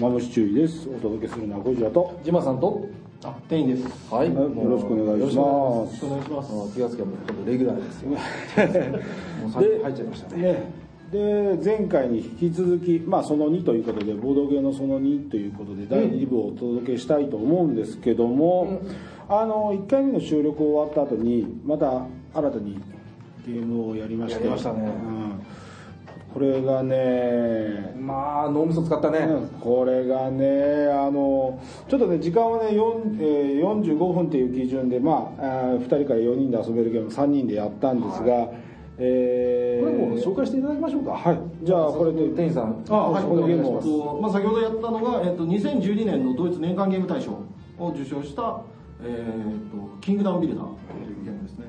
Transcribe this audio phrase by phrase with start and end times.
[0.00, 0.88] マムシ注意です。
[0.88, 2.86] お届けするのはゴジラと、ジマさんと。
[3.24, 4.14] あ、店員です。
[4.14, 5.42] はい、よろしくお願いしま
[5.98, 6.06] す。
[6.06, 6.74] お願いします。
[6.74, 7.08] 気がつけば
[7.44, 8.10] レギュラーですよ。
[8.14, 10.42] もう3人入っちゃいましたね。
[10.42, 10.72] ね、
[11.10, 18.78] で前回に引き続き、まあ、その2ということでボードゲーのその2ということで第2部をお届けしたいと思うんですけども、
[19.28, 22.78] あの1回目の収録終わった後にまた新たに
[23.44, 24.80] ゲームをやりましてやりましたね。
[24.82, 25.40] うん、
[26.38, 29.26] これがねまあ脳みそ使ったね、
[29.60, 38.52] これがねあのちょっとね時間はね、4えー45分っていう基準で、まあ、あー2人から4人で遊べるゲーム3人でやったんですが、
[38.98, 41.10] えーこれもう紹介していただきましょうか。
[41.10, 41.38] はい。
[41.64, 42.28] じゃあこれで。
[42.28, 42.84] 店員さん。
[42.88, 43.76] あ、はい、このゲームを。
[43.76, 47.32] えっとまあ、先ほどやったのが、えっと、2012年のドイツ年間ゲーム大賞
[47.78, 48.60] を受賞した、
[49.02, 51.66] えっと、キングダムビルダーというゲームですね。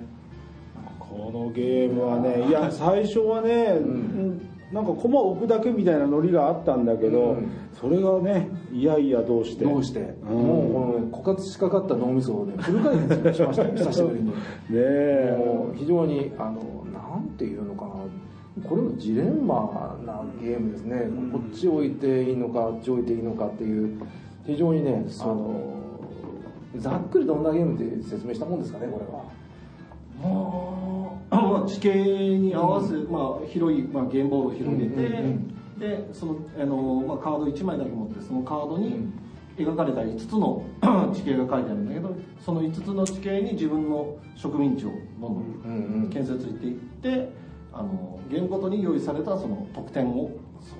[0.99, 7.51] このゲームはねいや最初はね、うんなんか駒を置くだけみたいなノリがあったんだけど、うん。
[7.79, 9.65] それがねいやいやどうして。
[9.65, 10.27] どうして、うん。
[10.29, 14.29] もうこの、ね、枯渇しかかった脳みそをねフル回転しましたよ 久しぶりに。
[14.29, 14.33] ね
[14.75, 15.35] え。
[15.37, 17.93] もう非常にあのなんていうのかな。
[18.67, 23.99] これもジレンマなゲームですね、こっち置いていいのかあっち置いていいのかっていう
[24.45, 25.79] 非常にねあの
[26.75, 29.23] ざっくりどんなゲームって説明したもんですかねこれは
[30.21, 35.35] まあ、まあ、地形に合わせ、まあ、広い、まあ、ゲームボールを広げて、
[35.79, 39.07] でそのあの、まあ、カード1枚だけ持ってそのカードに
[39.57, 40.65] 描かれた5つの
[41.13, 47.29] 地形が書いてあるんだけどその5つの地形に自分の植民地をどんどうん建設していって
[47.71, 50.31] あのゲームごとに用意されたその得点を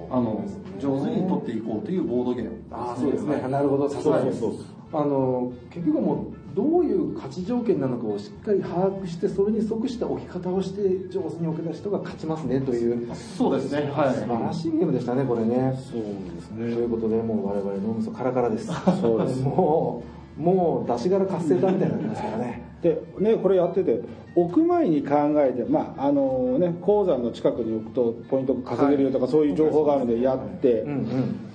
[0.09, 0.43] あの
[0.79, 3.51] 上手に取っていこうというボードゲームああそうですね、はい。
[3.51, 3.89] なるほど。
[3.89, 4.39] さすがです。
[4.39, 5.01] そうそう。
[5.01, 13.89] あの結局もうどういう勝ち条件なのかをしっかり把握してそれに即した置き方をして上手に置けた人が勝ちますねというそうですね。
[13.91, 14.13] はい。
[14.13, 15.73] 素晴らしいゲームでしたねこれね。
[15.91, 18.67] そうですということでもう我々脳みそカラカラです。
[19.01, 19.41] そうです。
[19.41, 20.03] も
[20.37, 22.69] うもう出し殻活性化みたいになってますからね。
[22.81, 24.01] でねこれやってて
[24.35, 31.48] 置く前に考えてまああのね鉱山の近くに置くとポイント稼げるよとか、そういう情報があるのでやって、うんうん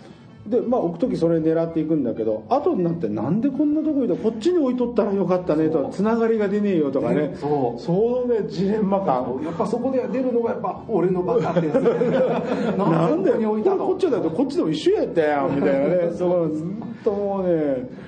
[0.46, 7.34] でまあ置く時それ狙っていくんだけど後になってなんでこんなとこにいたこっちに置いとったらよかったねとかつながりが出ねえよとかね。
[7.40, 7.80] そう。
[7.80, 9.40] そのねジレンマ感。
[9.42, 11.76] やっぱそこで出るのがやっぱ俺のバカってやつ。
[12.76, 16.10] ななんでこでこっちだとこっちでも一緒やったやんみたいなね。
[16.12, 16.66] そのずっ
[17.02, 18.04] ともうね。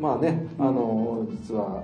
[0.00, 1.82] まあね、あの実は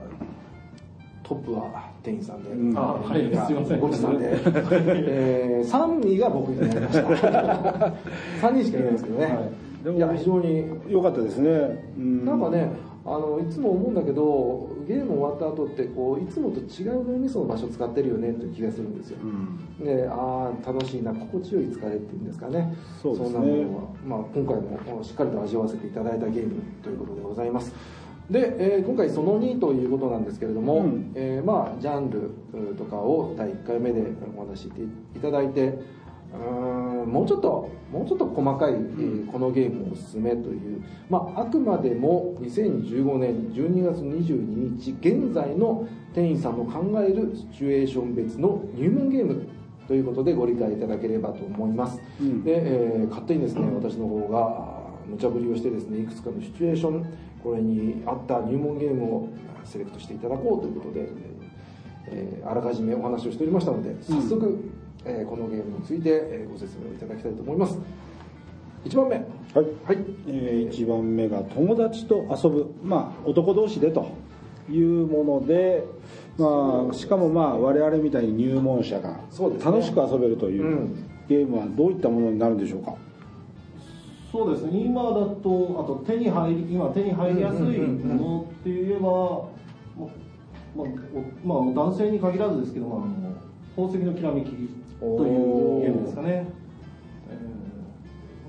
[1.24, 2.78] トップは店員さんで、うん。
[2.78, 3.80] あはいすいません。
[3.80, 7.08] ごちさんで、えー、3位が僕になりました。
[8.46, 9.84] 3人しかいないんですけどね、はい。
[9.84, 10.64] でもい、や非常に。
[10.88, 12.24] 良かったですね、うん。
[12.24, 12.70] なんかね
[13.06, 19.84] あのいつも思うんだけどゲーム終わった後ってこういつもと違う脳みその場所使ってるよねという気がするんですよ、うん。
[19.84, 22.74] でああ楽しいな心地よい疲れっていうんですかね。
[23.02, 23.30] そうですね。
[23.30, 24.56] んなものは、まあ、今回
[24.94, 27.72] もしっかりと味わわせていただいたゲームということでございます
[28.30, 31.12] で、えー今回その2ということなんですけれども、うん。
[31.14, 34.02] えーまあ、ジャンルうんとかを第1回目で
[34.36, 35.78] お話ししていただいて
[36.32, 49.48] うーんもうちょっともうちょっと細かい、えーこのゲームおすすめという、まあ、あくまでも2015年12月22日現在の店員さんの考えるシチュエーション別の入門ゲーム
[49.86, 52.42] ということでご理解いただければと思います、うん。
[52.42, 57.06] で、えー勝手にですね私の方が無茶ぶりをしてですねいくつかのシチュエーション
[57.44, 59.28] これに合った入門ゲームを
[59.64, 61.08] セレクトしていただこうということで、
[62.08, 64.58] えーあらかじめお話をしておりましたので早速、
[65.04, 67.78] えーこのゲームについてえーご説明をいただきたいと思います。
[68.84, 69.16] 1番目。
[69.16, 69.26] はい。
[69.86, 69.98] はい。
[70.26, 74.08] え1番目が友達と遊ぶ、まあ、男同士でと
[74.70, 75.84] いうもので、
[76.38, 79.20] まあ、しかもまあ我々みたいに入門者が
[79.64, 81.10] 楽しく遊べるといううん。
[81.28, 82.94] ゲームはどういったものになるんでしょうか、
[84.34, 84.80] そうですね。
[84.84, 85.30] 今だと
[85.78, 89.46] あと手に入り今手に入りやすいものって言えば、
[89.94, 90.88] まあ
[91.44, 93.08] まあまあ、男性に限らずですけど、まあ、
[93.76, 96.48] 宝石のきらめきというゲームですかね、
[97.30, 97.38] え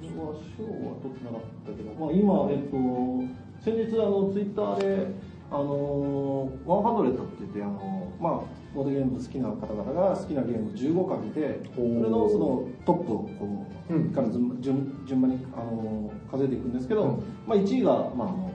[0.02, 2.82] ー、これは賞は取ってなかったけど、まあ、今、えっと、
[3.64, 5.14] 先日あのツイッターで
[5.52, 8.34] あのワンハンドレットって言ってあの、まあ、
[8.74, 17.24] ボードゲーム好きな方々が好きなゲームを15かけてそれのそのトップをこう、うんから順順順番にあの数えていくんですけど、うん。
[17.46, 18.52] まあ、1位が、まああの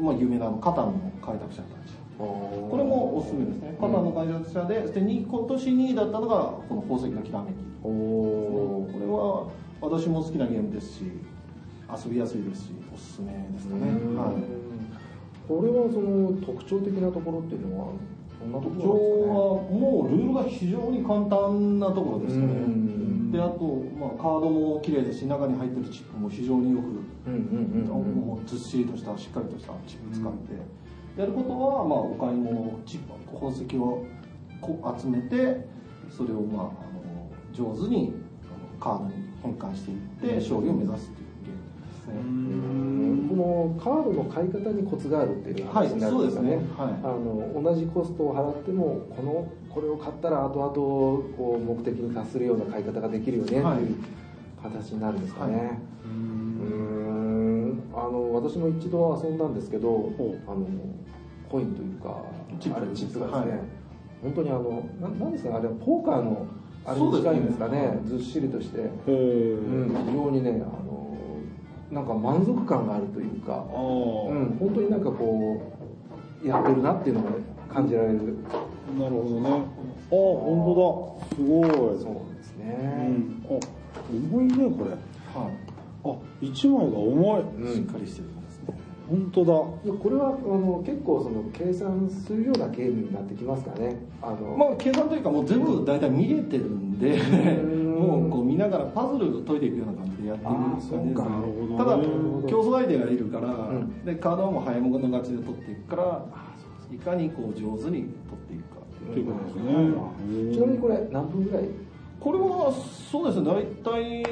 [0.00, 2.00] まあ、有名なカタンの開拓者たち。
[2.20, 6.36] ここれもおすすめですね、カタンの開拓者ででに今年2位だったのが
[6.68, 9.48] この宝石のきらめきおこおれは
[9.80, 11.04] 私も好きなゲームですし
[12.04, 13.80] 遊びやすいですしおすすめですかね、
[14.20, 14.59] はい、
[15.50, 17.86] これはその特徴的なところっていうのは
[18.38, 19.26] どんなところなんですかね？
[19.26, 19.34] は
[19.66, 23.32] もうルールが非常に簡単なところですよねうん。
[23.32, 27.30] であと、まあ、カードも綺麗ですし中に入ってるチップも非常によく、
[27.90, 34.06] もうずっしりとしたしっかりとしたチップ使って、やることは、まあ、お買い物チップ宝石を
[34.60, 35.66] こう集めて
[36.08, 38.12] それを、まあ、あの上手に
[38.78, 41.29] カードに変換していって勝利を目指すっていう
[42.10, 42.20] ね。
[42.20, 43.26] うん。
[43.30, 46.74] このカードの買い方にコツがあるっていう話になるんですよね,、はいそうですね。
[46.76, 46.94] はい。
[47.02, 50.74] あの同じコストを払ってもこのこれを買ったら後々
[51.36, 53.78] こう目的に達するような買い方ができるよねっていうはい。
[54.62, 55.64] 形になるんですかね、はい。
[55.64, 57.82] うーん。
[57.94, 60.66] あの私も一度遊んだんですけどほあの
[61.50, 62.22] コインというか
[62.60, 63.60] チップあれチップがですね、はい。
[64.22, 66.46] 本当にあのななんですかねあれはポーカーの
[66.84, 67.98] あれに近いんですかね。
[68.06, 70.89] ずっしりとして、うん、非常にねあの
[71.90, 75.60] なんか満足感があるというか、うん、本当になんかこ
[76.42, 77.30] うやってるなっていうのが
[77.72, 78.36] 感じられる。
[78.98, 79.50] なるほどね。
[79.50, 79.62] ああ
[80.10, 81.36] 本当だ。
[81.36, 81.70] すごい。
[81.98, 82.66] そうですうね、
[83.08, 83.48] ん、あ
[84.10, 84.90] 重いねこれ。
[84.90, 85.52] はい。
[86.04, 87.40] あ一枚が重い。
[87.40, 87.74] うん。
[87.74, 88.39] しっかりしてる。
[89.10, 89.52] 本当だ。
[89.84, 93.96] いやこれはあの結構その計算するようなゲームになってきますかね。
[94.22, 97.90] あの、まあ計算というかもう全部大体見れてるんでん。
[98.00, 101.12] もうこう見ながらパズルを解いていくような感じでやっていくんですよね。
[101.16, 101.30] あーそうか。
[101.30, 101.66] なるほど。
[101.66, 104.04] ねただ競争相手がいるから、ん。
[104.04, 106.24] でカードはもう早物勝ちで取っていくから
[106.92, 111.68] いかにこう上手に取っていくかっていうということですねちなみにこれ何分ぐらい？
[112.20, 112.72] これは
[113.10, 114.22] そうですね大体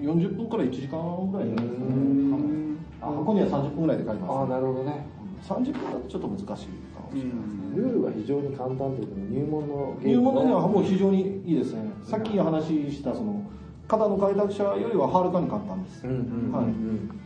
[0.00, 2.71] 40分から1時間ぐらいじゃないですかうね
[3.10, 5.06] 箱には30分ぐらいで書いてます、ああなるほどね。
[5.42, 6.70] 30分だとちょっと難しいかもしれないで
[7.10, 11.90] すね、ルールは非常に簡単というか入門の入ム門のはもう非常にいいですね。
[12.04, 13.42] さっき話したその
[13.88, 16.64] 肩の開拓者よりははるかに簡単です、うんうんうんはい。
[16.66, 17.20] うん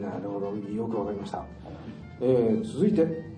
[0.00, 0.56] なるほど。
[0.72, 1.44] よくわかりました、
[2.20, 3.30] えー、続いて。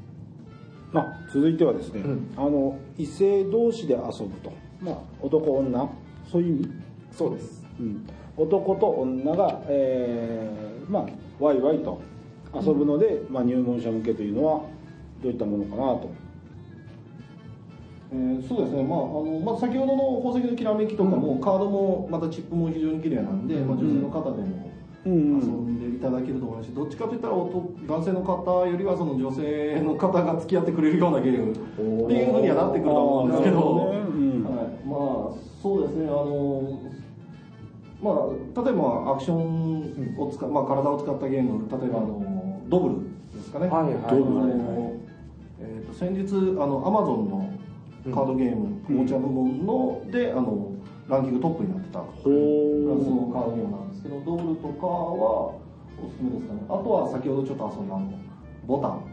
[0.95, 2.35] あ続いてはですね、うん。
[2.37, 5.91] あの異性同士で遊ぶと、まあ、男女。
[6.31, 6.71] そういう意味、
[7.11, 7.67] そうです。
[7.81, 8.07] うん、
[8.37, 11.07] 男と女が、えーまあ、
[11.43, 12.03] ワイワイと
[12.55, 14.61] 遊ぶので、まあ、入門者向けというのは
[15.23, 16.11] どういったものかなと。
[18.13, 24.71] えーそうですね、まああのまあ、先ほどの宝石のきらめきとかも、カードもまたチップも非常に綺麗なんで、まあ、女性の方でも
[25.07, 26.69] うん遊んでいただけると思います。
[26.69, 31.53] し、どっちかといったら男男性の方よりはその女性の方が付き合ってくれるようなゲーム。
[31.53, 33.99] っていうふうにはなってくると思うんですけど、ね。
[33.99, 34.45] うん。
[34.45, 34.97] はい、ま
[35.33, 36.07] あそうですね。
[36.07, 36.81] あの
[38.03, 42.97] まあ例えばアクションを使、まあ、体を使ったゲーム例えばあのドブル
[43.39, 44.93] ですかね、はいはいドブルの
[45.61, 47.53] えー、と先日あのアマゾンの
[48.13, 50.73] カードゲーム、おもちゃ部門のであの
[51.09, 52.01] ランキングトップになってた。
[52.01, 52.07] フ
[52.89, 55.55] ランスのカードゲームなんですけどドブルとかは
[56.03, 56.61] おすすめですかね。
[56.69, 58.11] あとは先ほどちょっと遊んだあの
[58.67, 59.05] ボタン。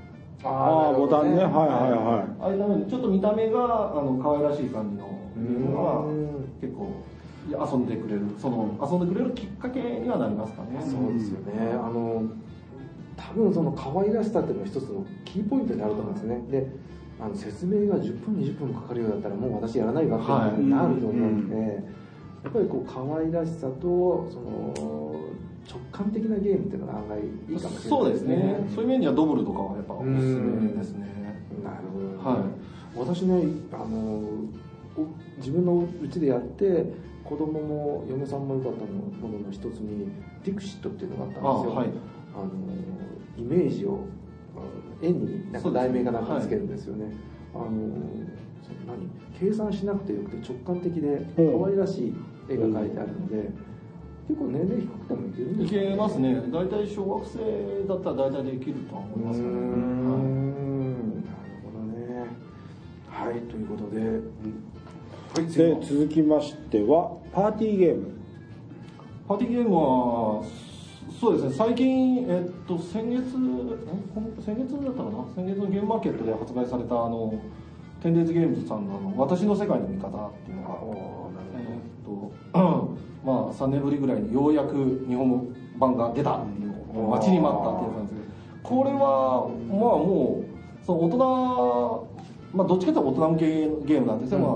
[0.44, 1.44] ああボタンね。
[1.44, 2.56] はいはいはああい。
[2.56, 5.06] うためにちょっと見た目があの可愛らしい感じの
[5.38, 6.50] ゲームはうん。
[6.60, 6.90] 結構
[7.52, 10.80] 遊んでくれるその遊んでくれるきっかけにはなりますかね。
[10.82, 12.24] そうですよね、あの
[13.16, 16.42] 多分その可愛らしさっていうのが一つのキーポイントになると思うんですね。
[16.50, 16.68] で
[17.20, 21.56] あの説明が10分20分もかかるようだったらもう私やらないわっていうふうになると思うので、
[22.44, 24.74] やっぱりこう可愛らしさとその
[25.70, 28.68] 直感的なゲームっていうのが案外いいかもしれないそうですね。
[28.74, 31.08] そういう面ではドブルとかはやっぱおすすめですね。
[31.62, 33.10] なるほど、はい。
[33.12, 33.86] 私ねあの
[34.98, 35.06] お
[35.38, 36.86] 自分の家でやって
[37.30, 40.10] 子供も嫁さんも良かったものの一つに
[40.44, 41.74] ディクシットっていうのがあったんですよ。
[41.74, 41.90] あはい。
[42.34, 42.50] あの
[43.38, 44.06] イメージを
[44.56, 47.14] あの絵になんか題名かなんかつけるんですよね。
[47.54, 49.08] あのその何
[49.40, 52.16] 計算しなくてよくて直感的で可愛らしい
[52.50, 53.52] 絵が描いてあるので、
[54.28, 56.36] 結構年齢低くてもいけるんでいすかけますね。
[56.52, 59.48] 大体小学生だったら大体できるとは思いますね。
[59.48, 61.16] うーん。
[61.16, 62.26] なるほどね。
[63.08, 64.02] はいということで、
[65.34, 68.12] はいで続きましてはパーティーゲーム。
[69.28, 70.44] パーティーゲームは
[71.20, 71.54] そうですね。
[71.54, 73.32] 最近、えっと、先月
[74.44, 75.26] 先月だったかな？
[75.36, 77.40] 先月のゲームマーケットで発売されたあの
[78.02, 80.12] テンデイズゲームズさんのあの「私の世界の見方」っ
[80.46, 80.80] ていうのが
[81.60, 82.32] えっと
[83.24, 85.46] まあ3年ぶりぐらいにようやく日本語
[85.78, 88.22] 版が出たっていう待ちに待ったっていう感じで。
[88.64, 92.08] これはまあもうその大人
[92.54, 93.46] まあどっちかというと大人向け
[93.86, 94.50] ゲームなんですよ、まあ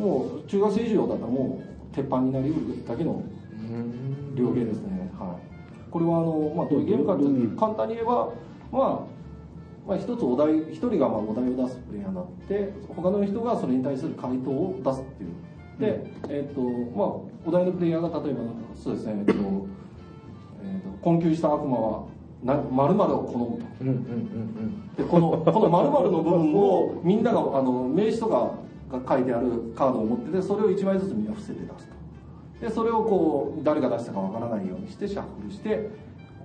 [0.00, 4.08] もう中学生以上だったらもう鉄板になりうるだけのうん。
[4.38, 8.30] 両ゲーですね、はい、これはあの、まあ、どういうゲームかっていうと簡単に言えば、
[8.70, 15.30] まあ、まあ一つお題一人がまあお題を出すプレイヤーになって他の人がそれに対する回答を出すっていう。
[15.78, 17.06] で、えっとまあ、
[17.46, 18.40] お題のプレイヤーが例えば
[18.76, 22.04] そうですね、えっとえっと困窮した悪魔は
[22.42, 23.66] な〇〇を好むと。
[23.80, 25.68] うんうんうんでこのこの
[26.10, 28.50] の部分をみんながあの名詞とか
[28.90, 32.66] が書いてあるカードを持っててそれを1枚ずつみんな伏せて出すと。
[32.66, 35.88] でそれをこう誰が出したかわからないようにしてシャッフルして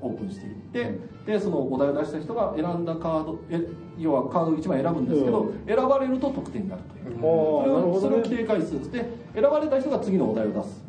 [0.01, 3.65] オープンしていって、でそのお題を出した人が選んだカードえ
[3.97, 7.97] 要はカードを1枚選ぶんですけど、う選ばれると得点になるという、あそれあなるほどね。
[7.97, 10.83] をそれを規定回数で選ばれた人が次のお題を出す。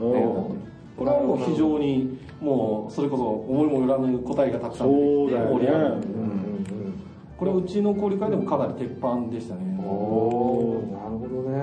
[0.00, 0.66] おー。
[0.96, 6.46] これはもう非常にもうそれこそ思いもよらぬ答えがたくさん出てきて盛り上がるうんうん
[7.36, 9.60] これはうちの交流会でもかなり鉄板でしたね。
[9.78, 10.92] うんおー。
[10.92, 11.62] なるほどね、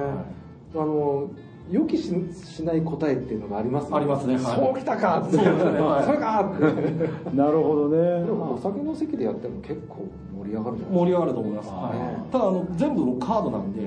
[0.76, 1.30] あの
[1.72, 4.44] 予期ししない答えっていうのがありますありますねはい。
[4.44, 5.38] そうきたかって。
[5.38, 6.06] ねはい。
[6.06, 7.34] それかって。
[7.36, 8.24] なるほどね。
[8.26, 10.06] でもお酒の席でやっても結構
[10.38, 11.98] 盛り上がるじゃない盛り上がると思います、あはい。
[11.98, 13.82] ーただあの全部のカードなんで、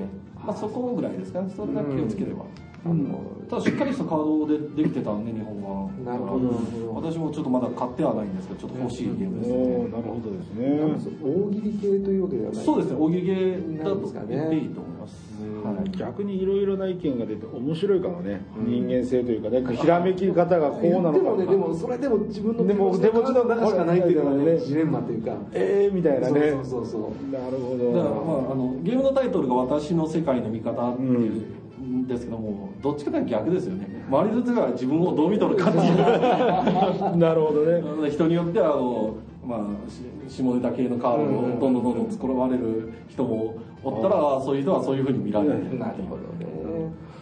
[0.45, 1.49] まあ、そこぐらいですかね。
[1.55, 2.43] それだけ気をつければ、
[2.85, 5.91] あのただしっかりしたカードでできてたんで日本は。
[6.05, 9.61] なるほど私もちょっとまだ買ってはないんですけどちょっと欲しいゲームですおね。
[9.65, 11.11] ーなるほどですね。
[11.21, 12.65] 大喜利系というわけではない。
[12.65, 15.63] そうですね大喜利ゲーだとなんですかね言っていいと思います、うん。
[15.63, 15.89] はい。
[15.91, 18.65] 逆にいろいろな意見が出て面白いかもね、うん。
[18.65, 21.17] 人間性というかねひらめき方がこうなのか。
[21.17, 24.59] でもねでもそれでも自分のでも手持ちの中しかないっていうのがねね。
[24.59, 25.35] ジレンマというか。
[25.53, 26.51] ええー、みたいなね。
[26.51, 27.31] そうそうそうそう。
[27.31, 31.43] なるほだからどまああのゲームのタイトルが「私の世界の見方」っていう
[31.97, 33.87] んですけども、どっちかというと逆ですよね。
[34.09, 35.97] 周りの人が自分をどう見とるかっていう。
[37.17, 38.09] なるほどね。
[38.09, 40.03] 人によってはあの、まあ、し
[40.43, 45.61] 下ネタ系のカードをどんどんどんどん作られる人もおったら、そういう人はそういうふうに見られる。
[45.61, 46.47] っていうなるほどね。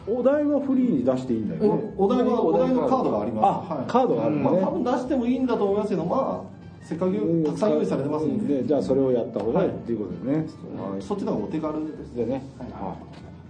[0.07, 1.93] お題はフリーに出していいんだよね。
[1.97, 3.71] お題はお題のカードがあります。
[3.71, 3.87] あ、はい。
[3.87, 6.55] カードがあるまあ、多分出してもいいんだと思いますけどまあ
[6.85, 10.35] せっかくたくさん用意されてますんで、じゃあそれをやった方がいいはいっていうことですね、
[10.77, 11.01] はい。
[11.01, 12.15] そっちの方がお手軽です。
[12.15, 12.95] でね、は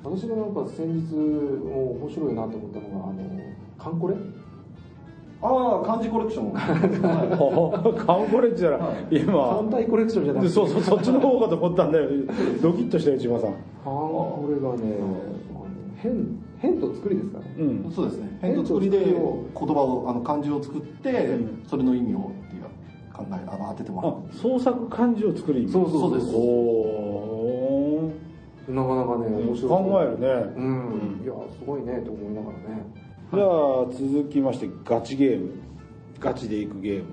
[0.05, 3.23] 私がなんか先日もう面白いなと思ったのがあの
[3.79, 4.15] カンコレ？
[5.41, 6.77] ああ漢字コレクション、カン
[8.27, 9.07] コレッジならはい。
[9.11, 9.33] 今。
[9.55, 10.51] 単体コレクションじゃなくて。
[10.53, 12.09] そうそうそっちの方かと思ったんだよ。
[12.61, 13.51] ドキッとしたよ千葉さん。
[13.51, 14.95] カンコレがね
[15.97, 17.55] 変変と作りですかね。
[17.57, 17.91] うん。
[17.91, 18.37] そうですね。
[18.41, 19.23] 変と作りで言葉
[19.57, 21.63] をあの漢字を作って、うん。
[21.67, 22.63] それの意味をっていう
[23.13, 26.19] 考えあの当ててもらあう創作漢字を作る意味そうそうそう。
[26.19, 26.31] です。
[26.33, 27.04] おお
[28.67, 29.69] なかなかね面白い。
[29.69, 31.21] 考えるね、うん。
[31.23, 32.85] いやすごいねと思いながらね。
[33.33, 33.47] じゃあ
[33.91, 35.51] 続きましてガチゲーム。
[36.19, 37.05] ガチでいくゲーム。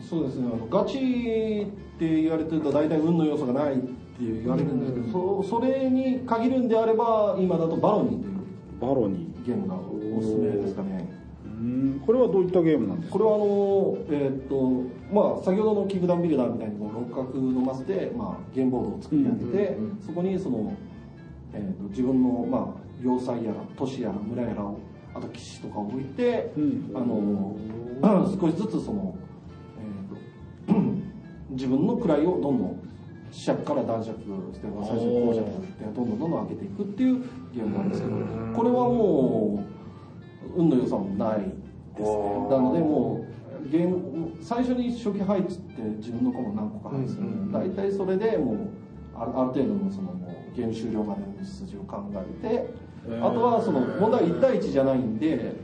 [0.00, 0.48] そうですね。
[0.52, 3.88] あのガチって言われてると大体運の要素がないって
[4.20, 8.34] 言われるんですけど、そそれに限るんであれば今だとバロニーという
[8.80, 9.46] バロニー。
[9.46, 11.06] ゲームがおすすめですかね。
[11.44, 12.02] うん。
[12.06, 13.18] これはどういったゲームなんですか？
[13.18, 20.00] これはあのえーっとまあ先ほどのキグダムビルダーみたいにこう六角のマスで、まあ、ゲームボードを作り上げて、うんうんうん。
[20.00, 20.72] そこにその、
[21.54, 22.66] えーっと自分の、まあ、
[23.02, 24.78] 要塞やら都市やら村やらを
[25.14, 26.90] あと騎士とかを置いて、うん。
[26.94, 27.56] あの
[28.40, 29.16] 少しずつその、
[29.78, 30.80] えーっと
[31.54, 32.80] 自分の位をどんどん
[33.30, 34.20] 子爵から男爵
[34.52, 37.20] して最初に公爵ってどんどんどんどん上げていくっていう
[37.52, 38.14] ゲームなんですけど
[38.54, 39.64] これはも
[40.56, 41.44] う運の良さもないで
[41.96, 42.02] す。
[42.02, 43.26] ねなのでも
[43.64, 47.52] うゲーム最初に初期配置って自分のコマ何個か配置するうんうんうん。
[47.52, 48.56] 大体それでもう
[49.16, 50.14] ある程度のその
[50.56, 53.26] ゲーム終了までの道筋を考えてへー。
[53.26, 55.54] あとはその問題は1対1じゃないんで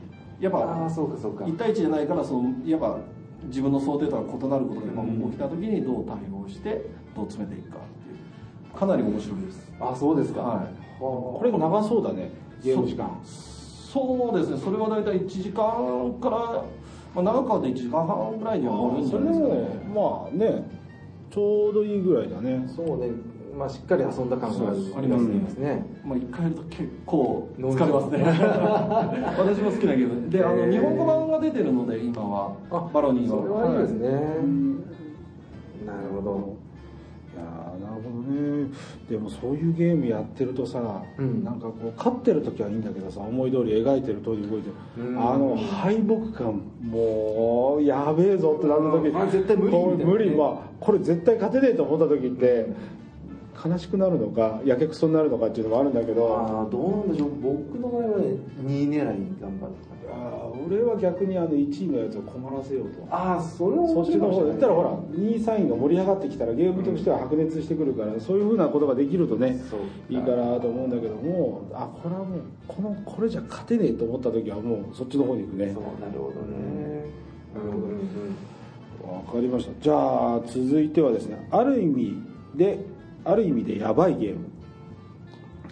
[0.41, 1.45] やっああぱそうかそうか。
[1.45, 2.99] 1対1じゃないからそのいわば
[3.45, 5.31] 自分の想定とは異なることがうん。
[5.31, 8.13] 起きた時にどう対応してどう詰めていくかってい
[8.75, 8.79] う。
[8.79, 9.73] かなり面白いです。
[9.81, 10.41] あそうですか。
[10.43, 10.57] はい。
[10.65, 10.65] は
[11.01, 12.31] これ長そうだね
[12.63, 13.19] ゲーム時間。
[13.25, 14.59] そうですね。
[14.59, 16.65] それは大体1時間から、
[17.15, 19.85] まあ、長くはで1時間半ぐらいには終わるんじゃないですかね。
[19.93, 20.65] もまあね
[21.31, 22.65] ちょうどいいぐらいだね。
[22.69, 23.11] そうね
[23.57, 25.49] まあしっかり遊んだ感がありますね。
[25.49, 28.25] すねまあ、1回やると結構疲れますね。
[29.39, 32.53] 私も好きなゲームであの日本語版が出てるので今は。
[32.71, 34.09] あバロニーそれははいいですね。
[34.43, 34.85] うん
[35.87, 36.57] なるほど。
[37.33, 38.69] いやーなるほどね。
[39.09, 41.45] でもそういうゲームやってるとさ、うん。
[41.45, 45.19] なんかこう勝ってる時はいいんだけどさ思い通り描いてる通り動いてる、うん。
[45.19, 50.31] あの敗北感もうやべえぞってなった時あ絶対無理こうみたいな無理。
[50.37, 52.67] まあこれ絶対勝てねえと思った時って
[53.65, 57.31] 悲しくなるのかやけくそになるのかっていうのもあるんだけどああどうなんでしょう。
[57.41, 59.73] 僕の場合はね2位狙いに頑張る
[60.13, 63.07] あー俺は逆にあの1位のやつを困らせようと。
[63.11, 69.61] ああそれはそっちの方で言ったらほら2位3位が盛り上がってきたらゲームとしては白熱してくるから、そういうふうなことができるとね
[70.09, 75.73] いいかなと思うんだけどもあこれはもうこのこれじゃ勝てねえと思った時はもうそっちの方に行くね。
[75.75, 77.05] そうなるほどね。
[77.55, 77.87] なるほど。
[77.87, 78.01] うん
[79.03, 79.73] わかりました。
[79.81, 82.17] じゃあ続いてはですねある意味
[82.55, 82.79] で
[83.25, 84.47] ある意味でやばいゲーム。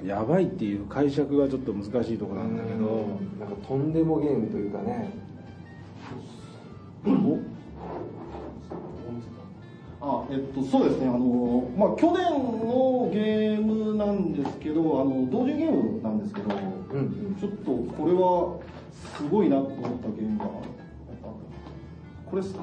[0.06, 3.08] やばいっていう解釈がちょっと難しいところなんだけど、
[3.40, 5.12] なんかとんでもゲームというかね。
[7.04, 7.38] お？
[10.00, 17.00] ああえっと、そうですね、あのまあ、去年のゲームなんですけど、あの同時ゲームなんですけど、うんう
[17.30, 17.36] ん。
[17.40, 18.60] ちょっとこれは
[19.16, 22.60] すごいなと思ったゲームが、これですか、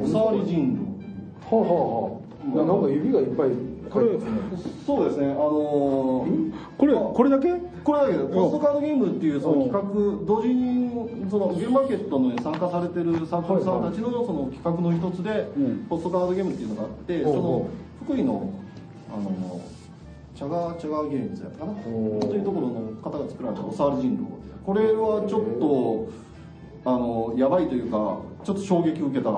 [0.00, 1.02] おさわり人狼。
[1.50, 3.50] はあはあはあなんか指がいっぱい
[3.90, 4.06] これ
[4.86, 7.52] そうですね、あのーこれこれだけ？
[7.84, 10.90] これだけど、ポストカードゲームっていうその企画、同時に
[11.30, 17.68] そのゲームマーケットに参加されてるサークルさんたちのその企画の一つでうん、ポストカードゲームっていうのがあって、その
[18.04, 18.52] 福井の
[19.12, 19.60] あの
[20.34, 21.88] チャガーチャガーゲームズやかな、と
[22.34, 24.26] いうところの方が作られたおさわり人狼、
[24.64, 26.08] これはちょっと
[26.84, 29.30] あのやばいというか、ちょっと衝撃を受けた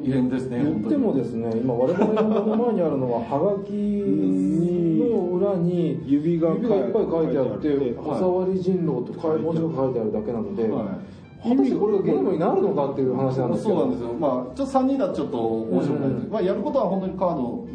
[0.00, 0.62] ゲームですね。
[0.62, 7.78] 言ってもですね今我々の目の前にあるのははがきの裏に指がいっぱい書いてあって書い。
[7.78, 11.18] てあって「おさわり人狼」とか文字が書いてあるだけなのではい。
[11.40, 16.32] 果たしてこれがゲームになるのかっていう話なんですけどそうなんですよ、まあ、ちょっと3人だとちょっと面白くないです、うん。
[16.32, 17.68] まあ、やることは本当にカード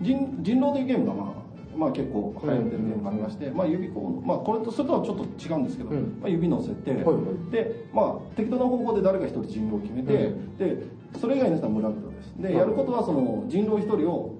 [0.00, 1.38] 人人狼というゲームが、まあ
[1.76, 6.18] まあ、結構流行ってるゲームがありまして、まあ、指こう、まあ、これとそれとはちょっと違うんですけど、うん。
[6.20, 7.52] まあ、指乗せて、はいはい。
[7.52, 10.82] で、まあ、適当な方法で誰か一人人狼を決めて、うで
[11.20, 12.34] それ以外の人は村人です。
[12.38, 12.56] で、はい。
[12.56, 14.34] やることはその人狼一人を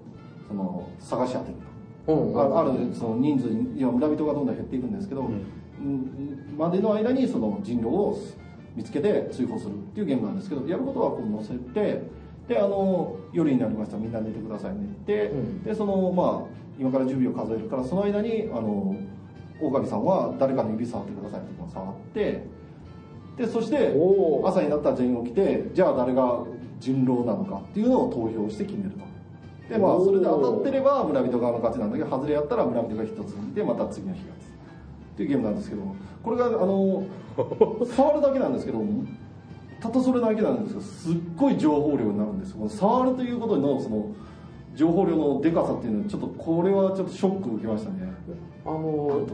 [0.46, 1.54] その探し当てる
[2.06, 2.14] と。
[2.14, 5.30] うんああるその人数にいや村人がどんどん減っていくんですけど、う
[5.82, 6.56] ん。
[6.56, 8.18] までの間にその人狼を
[8.74, 12.02] 見つけて追放するっていうゲームなんですけどやることはこう載せて
[12.48, 13.98] であの夜になりました。
[13.98, 15.62] みんな寝てくださいねって、うん。
[15.62, 18.96] でそのまあ今から10秒数えるからその間にあの
[19.60, 22.44] 狼さんは誰かの指触ってくださいって触って
[23.36, 23.94] でそして
[24.44, 26.44] 朝になったら全員起きてじゃあ誰が
[26.78, 28.98] 人狼なのかっていうのを投票して決めると。
[29.68, 34.36] でまあそれで当たってれば村人側の勝ちなんだけど外れやったら村人が一つでまた次の日がっ
[35.18, 35.82] ていうゲームなんですけど
[36.22, 37.04] これがあの
[37.84, 38.82] 触るだけなんですけど
[39.80, 42.58] たったそれだけなんですけどすっごい情報量になるんですよ。
[42.58, 44.06] この触るということのその
[44.74, 48.12] 情報量のでかさっていうのはちょっとこれはちょっとショック受けましたね。
[48.64, 49.26] あの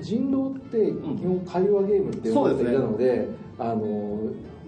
[0.00, 4.18] 人狼って基本会話ゲームって呼ばれていたので,、あの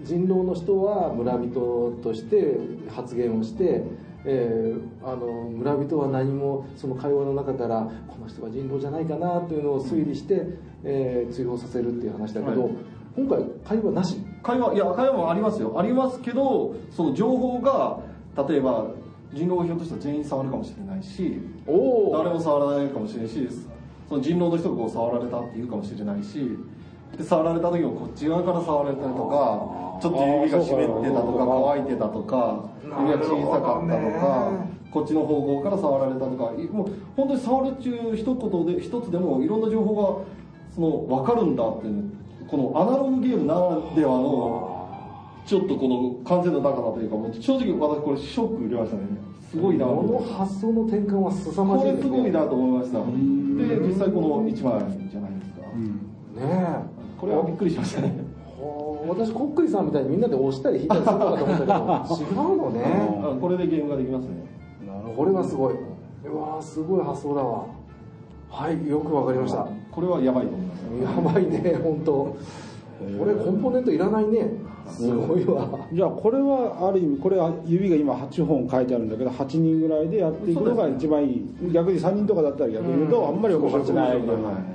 [0.03, 2.57] 人狼の人は村人として
[2.89, 3.83] 発言をして、
[4.25, 10.41] えーあの村人は何もその会話の中からこの人は人狼じゃないかなというのを推理して、
[10.83, 12.71] えー追放させるっていう話だけど、はい。
[13.15, 14.17] 今回会話なし？
[14.41, 15.79] 会話いや会話もありますよ。
[15.79, 17.99] ありますけどその情報が
[18.47, 18.87] 例えば
[19.33, 23.47] 人狼がひょっとしたら全員触るかもしれないしお誰も触らないかもしれないし
[24.07, 26.57] その人狼の人がこう触られたって言うかもしれないし
[27.17, 32.73] で触られた時もこっち側から触られたりとかちょっと指が湿ってたとか乾いてたとか。
[32.83, 34.51] 指が小さかったとか
[34.91, 42.11] こっちの方向から触られたとかいもう本当に触るっていう一言で一つでもいろんな情報がその分かるんだっていう
[42.47, 43.61] このアナログゲームなら
[43.95, 44.69] ではの
[45.45, 49.03] ちょっとこの完全な高さというかもう正直私これショック受けましたね。
[49.49, 52.99] すごいなとこの発想の転換は凄まこれじいですすねごいなと思いました。
[52.99, 53.57] ん。
[53.57, 55.89] で実際この1枚じゃないですか、うん。
[55.89, 58.07] ねえこれはびっくりしましたね。
[58.07, 58.32] はあ
[59.07, 62.83] 私こっくりさんみたいにみんなで押したり引いたりするのかと思ったけど違うのね。
[63.23, 64.29] あこれでゲームができますね。
[64.87, 65.73] なるほどこれはすごい。
[65.73, 67.65] うわーすごい発想だわ。
[68.49, 69.67] はいよくわかりました。
[69.91, 70.83] これはやばいと思います。
[71.15, 72.37] やばいね本当こ
[73.25, 74.51] れコンポーネントいらないね。
[74.87, 75.87] すごいわ。
[75.91, 81.45] じゃあこれはある意味これは指が今8本書いてあるんだけど8人ぐらいでやっていくのが一番いい。
[81.71, 84.09] 逆に3人とかだったら逆に言うとあんまり面白くない。
[84.09, 84.72] はい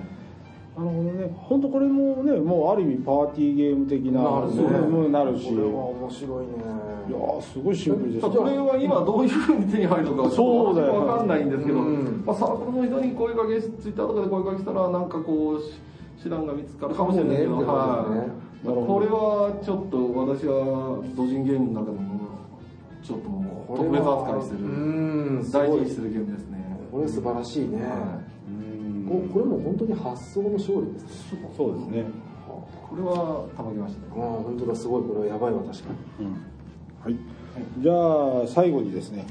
[0.79, 1.35] なるほどね。
[1.37, 4.63] 本当これもねもうある意味パーティーゲーム的ななるね。
[4.87, 5.49] もなるし。
[5.49, 6.53] いこれは面白いね。
[7.11, 8.31] やーすごいシンプルです。
[8.31, 11.05] これは今どういうふうに手に入るのかそうだよ。
[11.05, 12.23] わかんないんですけど、うん。
[12.25, 15.75] まあ、サークルの人に声かけツイッターとかで声かけしたらなんかこうし
[16.23, 17.65] 手段が見つかるかもしれないけど、ね。
[17.65, 18.07] は
[18.63, 18.67] い。
[18.67, 18.87] なるほど。
[18.87, 22.07] これはちょっと私は同人ゲームの中でも
[23.03, 24.63] ちょっともう特別扱いしてる。
[25.51, 26.59] 大事にしてるゲームですね。
[26.93, 27.83] これ素晴らしいね。
[27.83, 28.28] はうん
[29.09, 31.51] ここれも本当に発想の勝利ですね。
[31.57, 32.05] そうですね。
[32.47, 34.23] これはたまげましたね。
[34.23, 35.03] ああ本当だすごい。
[35.03, 35.85] これはやばいわ確か
[36.19, 36.33] にうん。
[37.03, 37.17] はい、
[37.81, 37.93] じゃ
[38.45, 39.27] あ最後にですね。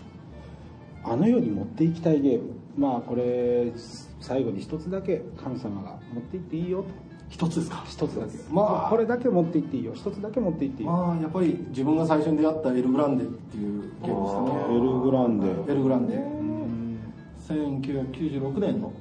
[1.04, 2.50] あの世に持っていきたいゲーム。
[2.78, 3.72] まあこれ
[4.20, 6.90] 最後に一つだけ神様が持っていっていいよと。
[7.30, 7.84] 一つですか？
[7.88, 8.32] 一つだけ。
[8.52, 8.90] まあ。
[8.90, 9.94] これだけ持っていっていいよ。
[9.96, 14.76] 一つだけ持っていっていいよ、まあやっぱり自分が最初に出会ったエルグランデっていうゲームでしたね。
[14.76, 15.72] エルグランデ。
[15.72, 16.16] エルグランデ。
[16.16, 17.00] うん。
[17.48, 18.94] 1996年の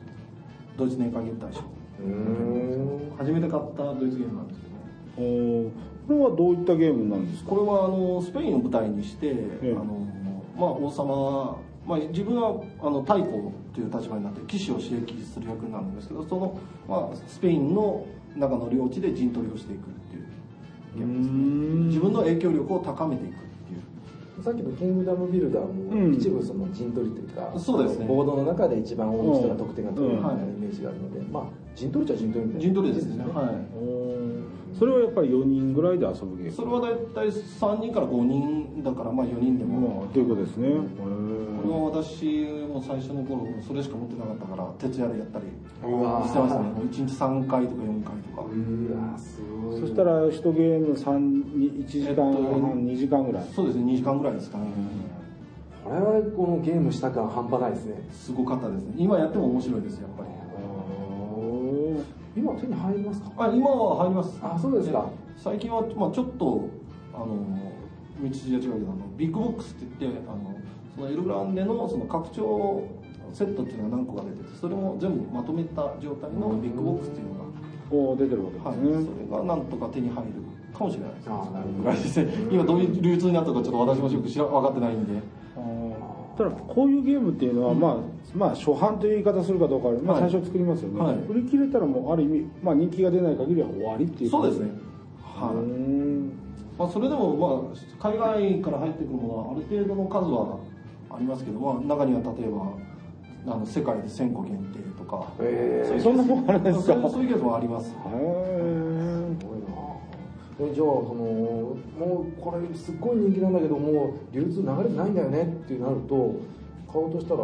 [0.76, 1.60] ドイツ年間ゲーム大賞。
[2.00, 4.74] うん初めて買ったドイツゲームなんですけど。
[4.74, 4.82] ね
[5.16, 5.70] おー
[6.06, 10.06] これはどういったゲームなんですかこれはあのスペインを舞台にして、えあの
[10.56, 16.58] まあ、王様、まあ、自分はあの太閤という立場になって騎士を刺激する役になるんですけどその、
[16.88, 20.26] まあ、スペインの中の領地で陣取りをしていくっていう
[20.96, 21.86] ゲームですね。
[21.88, 23.45] 自分の影響力を高めていく
[24.46, 26.10] さっきのキングダムビルダーうん。
[26.12, 28.06] も一部その陣取りというか、そうですね。
[28.06, 30.50] ボードの中で一番多い人が得点が取れるみたいなうん。
[30.50, 32.64] イメージがあるので、まあ陣取りっちゃ陣取りみたいな。
[32.64, 33.24] 陣取りですね。
[33.24, 34.78] はい。
[34.78, 36.52] それはやっぱり4人ぐらいで遊ぶゲーム？
[36.52, 40.68] それは大体3人から5人だからまあ4人でも、まあということですね。
[40.68, 40.78] へこ
[41.66, 45.46] 私も最初の頃それしか持ってなかったから徹夜でやったり
[45.84, 46.26] うわー。
[46.26, 46.68] してましたね。
[46.70, 48.42] もう1日3回とか4回とか。
[48.42, 48.44] う
[49.12, 52.32] わすごいそしたら1ゲーム1時間半
[52.84, 53.44] 2時間ぐらい。
[53.54, 53.92] そうですね。
[53.92, 54.64] 2時間ぐらいですかね、
[55.84, 58.08] これはこのゲームした感半端ないですね。
[58.10, 58.94] すごかったですね。
[58.96, 60.30] 今やっても面白いですやっぱり。
[62.36, 63.30] 今手に入りますか？
[63.38, 64.38] あ今は入ります。
[64.42, 65.08] あそうですか。
[65.36, 66.68] 最近は、まあ、ちょっと
[67.14, 67.26] あの
[68.22, 70.55] 道筋が違うけどあのビッグボックスって言ってあの
[70.96, 72.82] そのエルグランデのその拡張
[73.32, 77.46] セットっていうのが何個か出ててそれも全部まとめた状態のビッグボックスっていうのが。
[77.88, 80.32] こう出てるわけはい、ですね、それがなんとか手に入る
[80.76, 81.30] かもしれないです。
[81.30, 82.50] ああなるほど。
[82.50, 85.22] 今どういう流通になったかちょっと私もよく知ら分かってないんで。
[86.36, 87.96] ただこういうゲームっていうのは、まあ
[88.34, 90.30] まあ初版という言い方するかどうか、まあ、はい。
[90.30, 94.30] 最初作りますよね、はい売り切れたらもうある意味、まあ、人気が出ない限りは終わりっていう。
[94.30, 94.70] そうですね。
[95.22, 95.56] ははい。
[95.56, 96.32] い、ん。
[96.78, 100.58] まあ、それでも、まあ、海外から入ってくるものはある程度の数は
[101.10, 107.90] ありますけど、まあ、中には例えばあの世界で1000個限定とか、えそういうそんなもんあるんですか そういうそういうケースもあります。
[107.90, 109.66] へすごいな
[110.58, 116.34] えじゃあそのもうこれすっごい人気なんだけどもう流通流れてないんだよねってなると
[116.90, 117.40] 買おうとしたら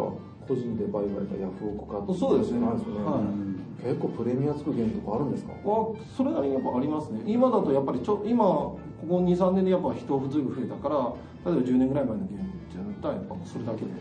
[0.47, 2.59] 個人で売買かヤフオクかそうですね。
[2.59, 3.85] ですよね、はい。
[3.85, 5.53] 結構プレミアつくゲームとかあるんですか？
[5.63, 12.52] はそれなりにやっぱありますね今だとやっぱりちょ今ここ23年でやっぱ人ずいぶん増えたから例えば10年ぐらい前のゲーム
[13.09, 13.91] っていうのはやっぱそれだけで。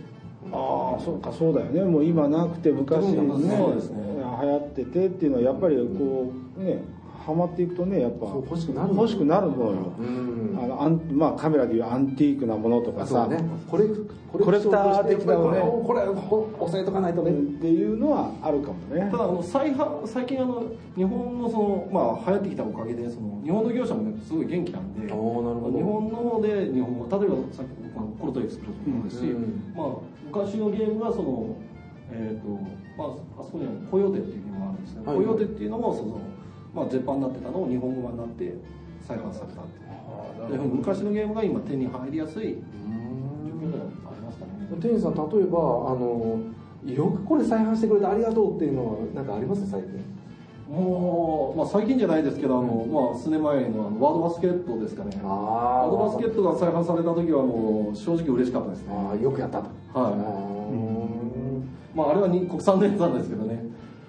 [0.53, 1.83] ああそうかそうだよね。
[1.85, 3.17] もう今なくて昔ね
[3.57, 4.03] そうですね。
[4.43, 6.83] 流行っててっていうのはやっぱりこうね
[7.25, 10.59] ハマっていくとねやっぱ欲しくなる欲しくなるのよ、うん。
[10.61, 13.38] あのアンまあカメラでいうアンティークなものとかさ、ね。
[13.71, 15.61] コレクコレクター的なのね。
[15.61, 19.09] これ押さえとかないとね、っていうのはあるかもね。
[19.12, 20.65] ただあの再販最近あの
[20.97, 25.12] 日本のそのまあ流行ってきたおかげでその日本の業者もねすごい元気なんで。
[25.12, 25.79] おーなるほど。
[25.79, 29.72] 日本の方で日本語例えばさっきあのコルトエクスプレスもそうですし、うん。
[29.76, 29.87] まあ
[30.26, 31.57] 昔のゲームはその
[32.11, 32.48] えっ、と
[32.96, 35.16] まああそこにはコヨーテっていうゲームがあるんですけど、はい。
[35.16, 36.20] コヨーテっていうのもその
[36.74, 38.55] まあ絶版になってたのを日本語版になって
[39.07, 39.83] 再販されたっていう。
[40.50, 46.40] で昔のゲームが今手に入りやすい状況ではありますからね店員さん例えばあの
[46.85, 49.70] よくこれ再販してくれてありがとうっていうのはなんかあります？
[49.70, 49.90] 最近
[50.72, 59.68] もう、まあ、最近じゃないですけど、あのまあ、数年前のあのワードバスケットですかね、あワードバスケットが再販された時は、もう正直嬉しかったですね、あーよくやったと。
[60.00, 60.12] はい。
[60.14, 61.68] うん。
[61.94, 63.66] まあ、あれはに国産のやつなんですけどね、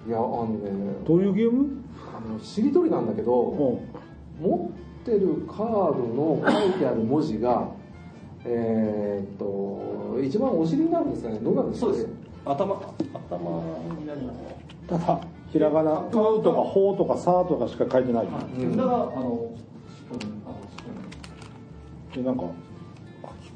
[0.07, 0.71] いやあのね
[1.05, 1.83] どういうゲーム？
[2.15, 4.47] あのしりとりなんだけどうん。
[4.47, 4.71] 持
[5.03, 7.67] ってるカードの書いてある文字が
[8.45, 11.39] えーっと一番お尻になるんですかね。
[11.39, 12.09] どうなんですかそうです、
[12.45, 13.63] 頭、頭
[13.99, 14.39] になります。
[14.87, 15.19] ただ
[15.53, 18.25] ひらがな「う」とか「ほ」とか「さ」とかしか書いてない。
[18.25, 18.61] はい。
[18.63, 18.71] うん。
[18.71, 19.51] 手札が、あの、
[22.11, 22.43] でなんか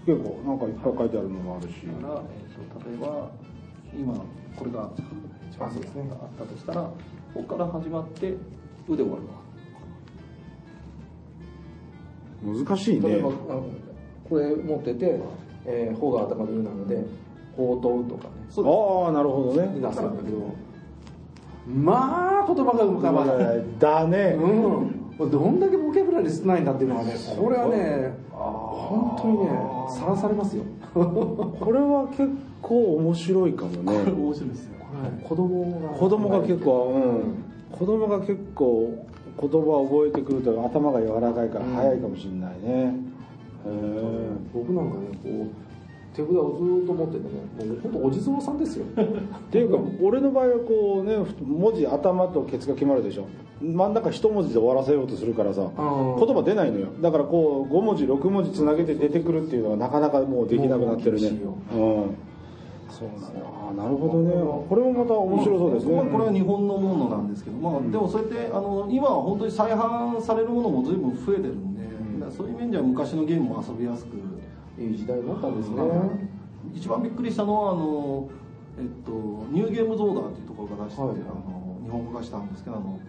[0.05, 1.73] 結構なんかいっぱい書いてあるのもあるし。
[2.86, 3.31] 例えば、
[3.93, 4.13] 今、
[4.55, 4.89] これが
[5.51, 6.91] 一番ですね、あったとしたら、こ
[7.33, 8.29] こから始まって、
[8.88, 9.17] うで終わ
[12.43, 12.55] るの。
[12.63, 13.10] 難しいね。
[13.10, 13.31] 例えば
[14.29, 15.19] これ持ってて
[15.65, 17.03] 「えー、ほ」が頭で「う」なので
[17.57, 18.29] 「ほうとう」とかね。
[18.55, 19.79] ああなるほどね。
[19.79, 20.66] 出すんだけど
[21.67, 23.63] まあ言葉が浮かばない。
[23.80, 24.36] だね。
[24.38, 25.30] うん。
[25.30, 29.49] どんだけボキャブラリー少ないんだっていうのはねこれはね本当にね
[29.89, 30.63] さらされますよ。
[30.93, 32.30] これは結
[32.62, 34.12] 構面白いかもね。
[34.12, 34.73] 面白いですよ。
[35.27, 35.89] 子供が。
[35.89, 37.47] 子供が結構うん。
[37.77, 39.06] 子供が結構
[39.39, 42.93] 言葉を覚えてくると頭が柔らかいから早いかもしれないね、へ
[43.65, 45.66] え僕なんかねこう
[46.17, 48.86] 手札をずっと持っててねもう本当お地蔵さんですよ。
[48.97, 48.97] っ
[49.51, 53.25] ていうか俺の場合はこうね文字頭とケツが決まるでしょ。
[53.62, 56.88] 真ん中一文字で終わらせようとするからさ言葉出ないのよ。
[57.01, 61.32] だからこう5文字6文字つなげて出てくるっていうのがなかなかもうできなくなってるね。
[61.32, 62.15] もうん。
[62.89, 64.32] そうなんだあーなるほどね。
[64.67, 74.17] これもまた面白そうですね、まあこれは日本のものなんですけど、まあ、でもそうやってあの今は本当に再販されるものも随分増えてるんで、だからそういう面では昔のゲームも遊びやすく
[74.77, 75.83] いい時代になったんですね。
[76.73, 78.29] 一番びっくりしたのはあの、
[78.77, 79.11] えっと、
[79.51, 81.17] ニューゲームズオーダーっていうところが出してて、はい。
[81.21, 82.99] あの日本語化したんですけどあの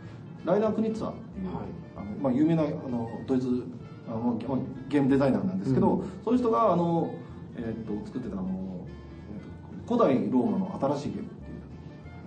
[0.44, 1.64] ライナー・クニッツァっていう、はい。
[1.96, 3.64] あのまあ、有名なあのドイツ
[4.06, 7.12] あのまあゲームデザイナーなんですけど、そういう人があの、
[7.56, 8.86] えっと作ってたあの、
[9.34, 11.30] えっと古代ローマの新しいゲームっ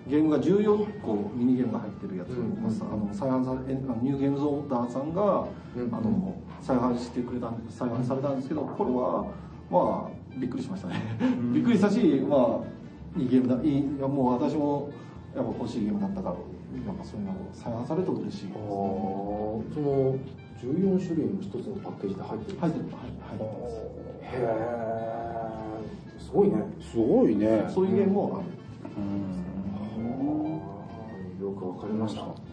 [0.05, 3.53] ていうゲームが14個ミニゲームが入ってるやつを、うんまあの再販さ
[4.01, 5.95] ニューゲームズオーダーさんが、うん。
[5.95, 9.25] あの再販してくれた再販されたんですけどこれは
[9.69, 11.01] まあびっくりしましたね。
[11.53, 12.61] びっくりしたしま
[13.17, 14.89] あいいゲームだいいいやもう私も
[15.35, 18.53] やっぱ欲しいゲームだったからやっぱそういうのを再販されると嬉しいですね。
[18.53, 20.15] その
[20.61, 23.75] 14種類の一つのパッケージで入ってる入ってるはい入ってます。
[23.75, 26.55] へえすごいね。
[26.79, 27.65] すごいね。
[27.73, 28.61] そういうゲームもある。
[31.43, 32.50] よくわかりました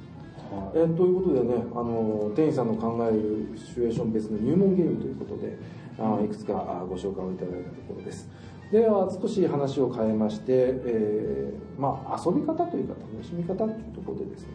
[0.74, 5.58] えということでねあの店員さんの考えるシチュエーション別の入門ゲームということで
[5.98, 8.28] あいくつかあご紹介をいただいたところです。
[8.70, 14.48] では少し話を変えまして、えーまあ、遊び方というか楽しみ方というところでですね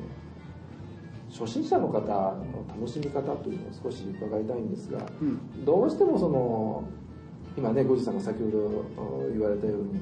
[1.32, 5.66] 初心者の方の楽しみ方というのを少し伺いたいんですが、うん。
[5.66, 6.84] どうしてもその
[7.58, 9.94] 今ねゴジさんが先ほどあ言われたように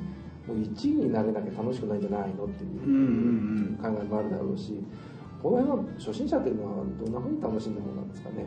[0.45, 2.99] もう1位になれなきゃ楽しくないんじゃないのっていううんう
[3.71, 3.79] ん。
[3.81, 4.83] 考えもあるだろうし
[5.41, 8.45] この辺の初心者っていうのはどんなふうに楽しんだものなんですかね？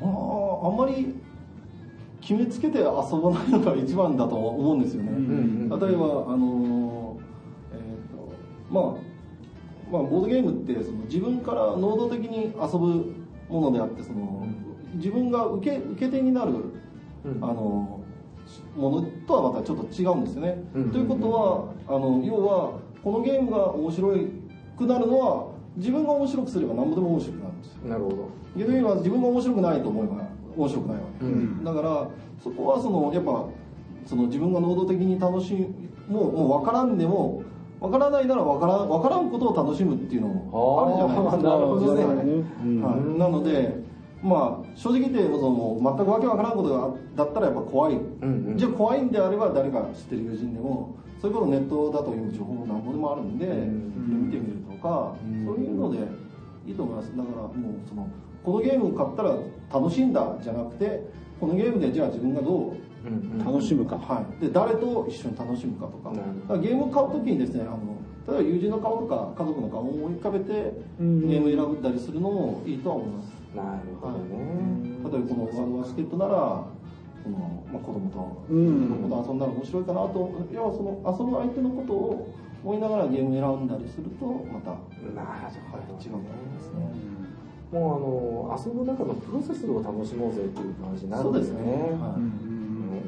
[0.00, 1.14] まああんまり
[2.20, 7.18] 決めつけて遊ばないのが一番だと思うんですよね、ん例えばあの
[7.72, 8.32] えーと
[8.70, 8.84] まあ
[9.92, 13.14] まあボードゲームってその自分から能動的に遊ぶ
[13.48, 14.46] ものであってその
[14.94, 16.52] 自分が受け受け手になる、
[17.24, 17.44] うん。
[17.44, 18.00] あの
[18.76, 20.90] ものとはまたちょっと違うんですよね、うん。
[20.90, 24.14] ということはあの要はこのゲームが面白
[24.78, 27.88] くなるのは自分が面白くすれば何ぼでも面白くなるんですよ。
[27.88, 28.28] なるほど。
[28.56, 31.64] 逆に言えば自分が面白くないと思えば面白くないわけ、うん。
[31.64, 32.08] だから
[32.42, 33.46] そこはそのやっぱ
[34.06, 35.68] その自分が能動的に楽しむ
[36.08, 37.42] もうもう分からんでも
[37.80, 41.42] 分からないなら分からん分からんことを楽しむっていうのもあるじゃないですか。
[41.42, 42.02] なるほどね。
[42.64, 42.82] うん。
[42.82, 43.82] はい、なので
[44.24, 48.56] まあ正直言ってその全くわけわからんことがだったらやっぱ怖い、んうん。
[48.56, 55.98] じゃあ怖いんであれば誰か知ってる友人でもそういうことネットだという情報も何ぼでもあるんで、ん見てみるとか、うんそういうので
[56.66, 57.14] いいと思います。
[57.14, 57.52] だからもう
[57.86, 58.08] その
[58.42, 59.36] このゲームを買ったら
[59.72, 61.02] 楽しんだじゃなくて
[61.38, 62.60] このゲームでじゃあ自分がどう
[63.06, 63.44] うんうん。
[63.44, 63.96] 楽しむか。
[63.96, 66.10] はい、で誰と一緒に楽しむかとか。
[66.58, 71.28] ゲームを買う時にですねあの例えば友人の顔とか家族の顔を思い浮かべてうん。
[71.28, 74.34] ゲーム選ぶったりするのもいいとは思います、なるほどね、
[75.04, 78.88] 例えばこのワードバスケットならこの、まあ、子供とうん。
[78.90, 80.30] 子供と遊んだら面白いかなと。
[80.52, 87.14] 要はその遊ぶ相手のことを思いながらゲーム選んだりするとまた、はい、なるほど違うと思いますね。
[87.72, 91.72] もうあの遊ぶ中のプロセスを楽しもうぜっていう感じになるんですよね。
[91.98, 92.20] はい。
[92.20, 92.54] うん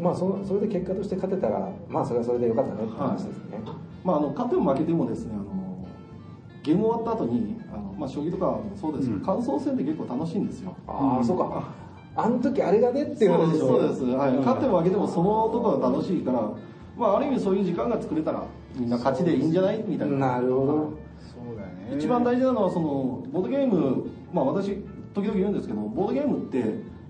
[0.00, 3.58] まあそのそれで結果として勝てたらまあそれはそれでよかったねって話ですね、
[4.04, 5.86] まあ、あの勝っても負けてもですねあの
[6.62, 7.56] ゲーム終わった後に
[7.96, 9.24] まあ、将棋とかもそうですけど、うん。
[9.24, 10.74] 感想戦って結構楽しいんですよ。
[10.86, 11.74] ああそうか。
[12.14, 14.30] あの時あれがねっていうそう話ですそうです、はい。
[14.30, 14.38] うん。
[14.38, 16.50] 勝っても負けてもそのところが楽しいから、
[16.96, 19.84] まあ、ある意味そういう時間が作れたらみんな勝ちでいいんじゃない？
[19.86, 20.34] みたいな。
[20.34, 20.72] なるほど。
[21.18, 21.96] そうだよね。
[21.98, 24.82] 一番大事なのはそのボードゲームまあ私
[25.14, 26.62] 時々言うんですけどボードゲームって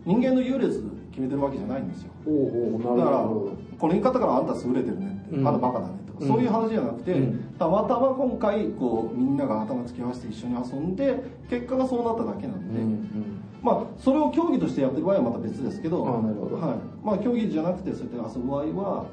[0.04, 2.10] 人間の優劣決めてるわけじゃないんですよ。
[2.26, 3.52] おうおうだからなるほど。
[3.78, 5.46] これに勝ったからあんた優れてるねって、うん。
[5.46, 7.54] あんたバカだねそういう話じゃなくて、うん。
[7.58, 13.42] たまたま今回こうみんなが頭突き合わせて一緒に遊んで結果がそうなっただけなんで、うんうん。
[13.62, 17.06] まあそれを競技としてやってる場合はまた別ですけどはい。
[17.06, 19.06] まあ、競技じゃなくてそうやって遊ぶ場合は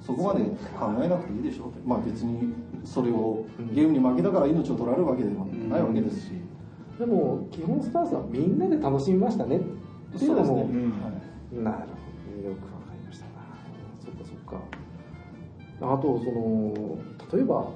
[0.00, 0.44] そこまで
[0.78, 2.52] 考えなくていいでしょうまあ別に
[2.84, 6.32] それをゲームに負けたから命を取られるわけでもないわけですし、
[6.98, 9.60] でも基本スタンスはみんなで楽しみましたねっ
[10.18, 10.82] ていうのもそうですね、
[11.52, 11.62] うん。
[11.62, 11.64] はい。
[11.64, 12.03] なるほど
[15.80, 16.98] あとその
[17.32, 17.68] 例えば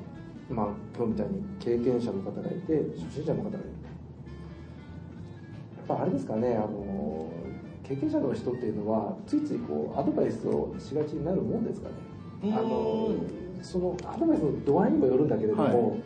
[0.51, 3.69] まあ今日みたいに経験者の方がいて初心者の方がいる。
[5.89, 7.31] やっぱあれですかねあの
[7.83, 11.95] 経験者の人っていうのはついついこうアドバイスをしがちになるもんですかね。
[12.55, 13.15] あの
[13.63, 16.03] そのアドバイスの度合いにもよるんだけれども、はい。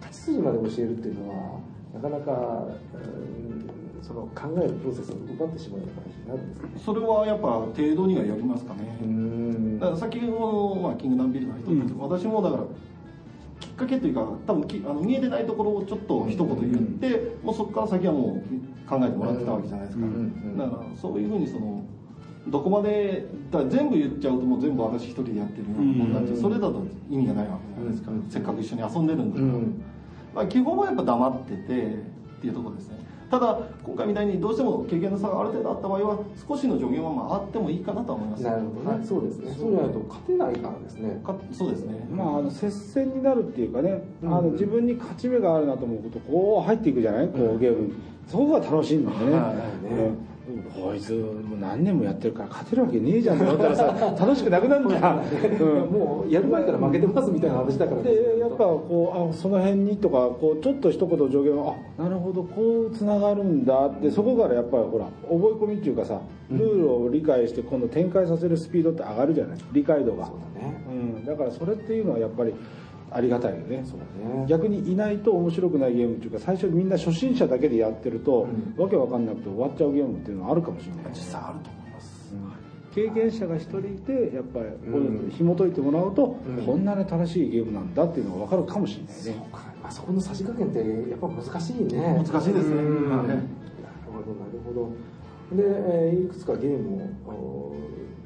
[0.00, 1.60] 勝ち筋まで教えるっていうのは
[1.94, 3.67] なかなか、うん
[4.02, 6.72] その考えるプロセスを奪ってしまうような形になるんですかね。
[6.84, 9.78] それはやっぱ程度にはよりますかね、ん。
[9.78, 11.98] だから先ほどの、まあ、キングダムビルの人って、うん。
[11.98, 12.62] 私もだから
[13.60, 21.84] きっかけというか多分きあの見えてないところをちょっと一言言って、もうそこから先はもう考えてもらってたわけじゃないですか、うんうんだからそういうふうにその
[22.48, 26.40] どこまでだ全部言っちゃうともう全部私一人でやってるようなもんなんで、うん。
[26.40, 28.26] それだと意味がないわけじゃないですか、うん。
[28.28, 29.82] せっかく一緒に遊んでるんだから、うん。
[30.34, 32.98] まあ、基本はやっぱ黙っててっていうところですね
[33.30, 38.42] ただ今回みたいにどうしても経験の差がある程度あった場合は少しの助言はまああってもいいかなとは思います。
[38.42, 39.54] なるほどね、はいそうですね。
[39.58, 41.20] そうじゃないと勝てないからですね。
[41.24, 42.08] かそうですね。
[42.10, 44.34] まあ、あの接戦になるっていうかね、うん。
[44.34, 47.28] あの自分に勝ち目があるなと思うことこう入っていくじゃない？
[47.28, 47.88] こうゲーム。
[47.88, 47.92] に
[48.26, 49.94] そこが楽しいんだよね,、はい。
[49.94, 50.10] ね
[50.74, 53.84] こいつもう何年もやってるから勝てるわけねえじゃんって思ったらさ
[54.18, 55.22] 楽しくなくなるんじゃん、
[55.60, 70.26] うん、もうやる前から負けてますみたいな話だからでやっぱこうあその辺にとかこうちょっと一言助言をあなるほどこうつながるんだってそこからやっぱりほら覚え込みっていうかさルールを理解して今度展開させるスピードって上がるじゃない理解度が。
[70.26, 70.84] そうだね。
[70.88, 72.54] うん、だからそれっていうのはやっぱり
[73.10, 73.84] ありがたいよねね。
[74.48, 82.34] 逆にいないと面白くないゲームっていうか最初みんな初心者だけでやってると、わけわかんなくて終わっちゃうゲームっていうのはあるかもしれない、実際あると思います、
[82.94, 86.64] 経験者が一人いてやっぱりこういうの紐解いてもらうと、うん。
[86.64, 89.46] こんなに正しいゲームなんだっていうのが分かるかもしれないね、
[89.82, 92.24] あそこのさじ加減ってやっぱ難しいね。
[92.24, 92.76] 難しいですね。
[92.76, 94.90] なるほどなるほど。
[95.56, 97.74] で、えーいくつかゲームを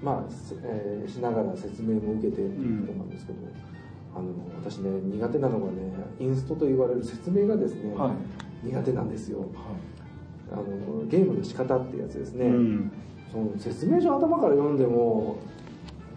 [0.02, 2.50] まあ、せえーしながら説明も受けている
[2.84, 3.38] と思うんですけど、
[4.14, 8.66] あの私ね苦手なのがねインストと言われる説明がですね、はい。
[8.66, 9.44] 苦手なんですよ。
[10.52, 12.92] あのゲームの仕方っていうやつですね、うん。
[13.32, 15.38] その説明書頭から読んでも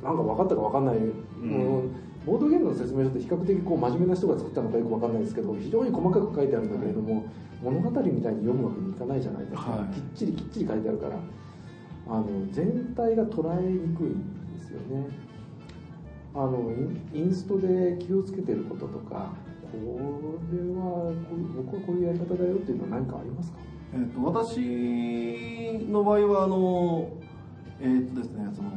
[0.03, 0.99] なんか分かったか分かんない、
[1.41, 1.89] もう
[2.25, 7.25] ボードゲームの説明書って比較的こう真面目な人が作ったのかよく分かんないですけど非常に細かく書いてあるんだけれども、
[7.63, 9.93] 物語みたいに読むわけにいかないじゃないですか、はい。
[9.95, 11.15] きっちりきっちり書いてあるから
[12.07, 15.07] あの全体が捉えにくいんですよね
[16.35, 16.71] あの
[17.13, 19.31] インストで気をつけてることとか
[19.71, 21.13] これは
[21.55, 23.57] 僕はこういうやり方だよっていうのは何かありますか？
[23.93, 27.09] えー、と私の場合はあの
[27.79, 28.71] えっ、とですねその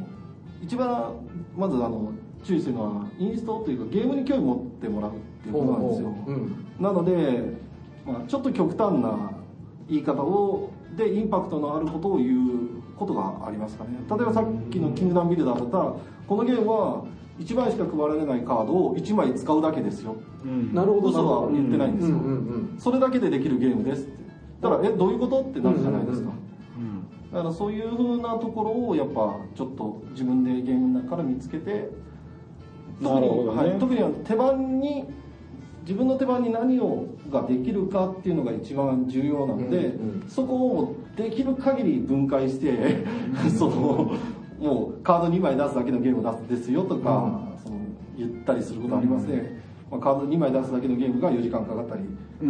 [0.61, 1.15] 一番
[1.57, 6.65] まずあの注意するのはインストというかゲームに興味を持ってもらうっていうことなんですよ、うん。
[6.79, 7.43] なので、
[8.05, 9.31] まあ、ちょっと極端な
[9.89, 13.91] 言い方をでインパクトのあることを言うことがありますかね。
[14.09, 15.93] 例えばさっきの「キングダムビルダー」だったら
[16.27, 17.03] このゲームは
[17.39, 20.15] 1枚しか配られないカードを1枚使うだけですよ。
[20.43, 20.73] うん。
[20.73, 24.11] なるほど嘘は言ってないんですよ、うんうんうんそれだけでできるゲームですって。
[24.61, 26.39] だからえどういうことってなるじゃないですか、うん
[27.31, 31.91] だからそういうふうなところをやっぱちょっと自分でゲームの中から見つけて
[32.99, 33.69] なるほどね。
[33.69, 35.05] はい、特には手番に
[35.81, 40.29] 自分の手番に何をができるかっていうのが一番重要なので、うんうん。
[40.29, 43.05] そこをできる限り分解して
[43.57, 44.11] その
[44.59, 47.79] もうカード2枚出すだけのゲームを出すですよとか、その
[48.17, 52.03] 言ったりすることありますね、まあ、カード2枚出すだけのゲームが4時間かかったり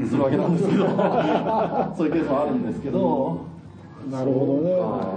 [0.07, 0.87] するわけなんですけど
[1.95, 3.37] そういうケースもあるんですけど、
[4.09, 4.61] なるほ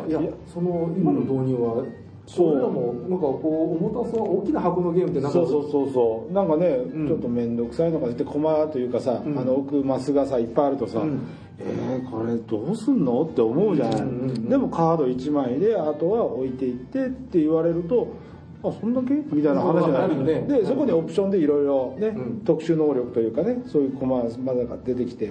[0.08, 0.22] どね。
[0.22, 1.84] いやその今の導入は、
[2.26, 6.32] そうそれらもなんかこう重たそう大きな箱のゲームってなんかそうそうそうそう。
[6.32, 7.06] なんかね、ん。
[7.08, 9.38] ちょっと面倒くさいのが出て駒というかさ、うん。
[9.38, 11.20] あの奥マスがさいっぱいあるとさ、うん
[11.58, 13.22] えー、これどうすんの？
[13.22, 14.48] って思うじゃない、うんうんうん。
[14.48, 18.14] でもカード1枚であとは置いていってって言われると
[18.64, 19.14] あそんだけ？
[19.14, 20.40] みたいな話になるね。
[20.42, 22.40] でそこにオプションでいろいろね、うん。
[22.44, 25.30] 特殊能力というかねそういう駒まだが出てきて。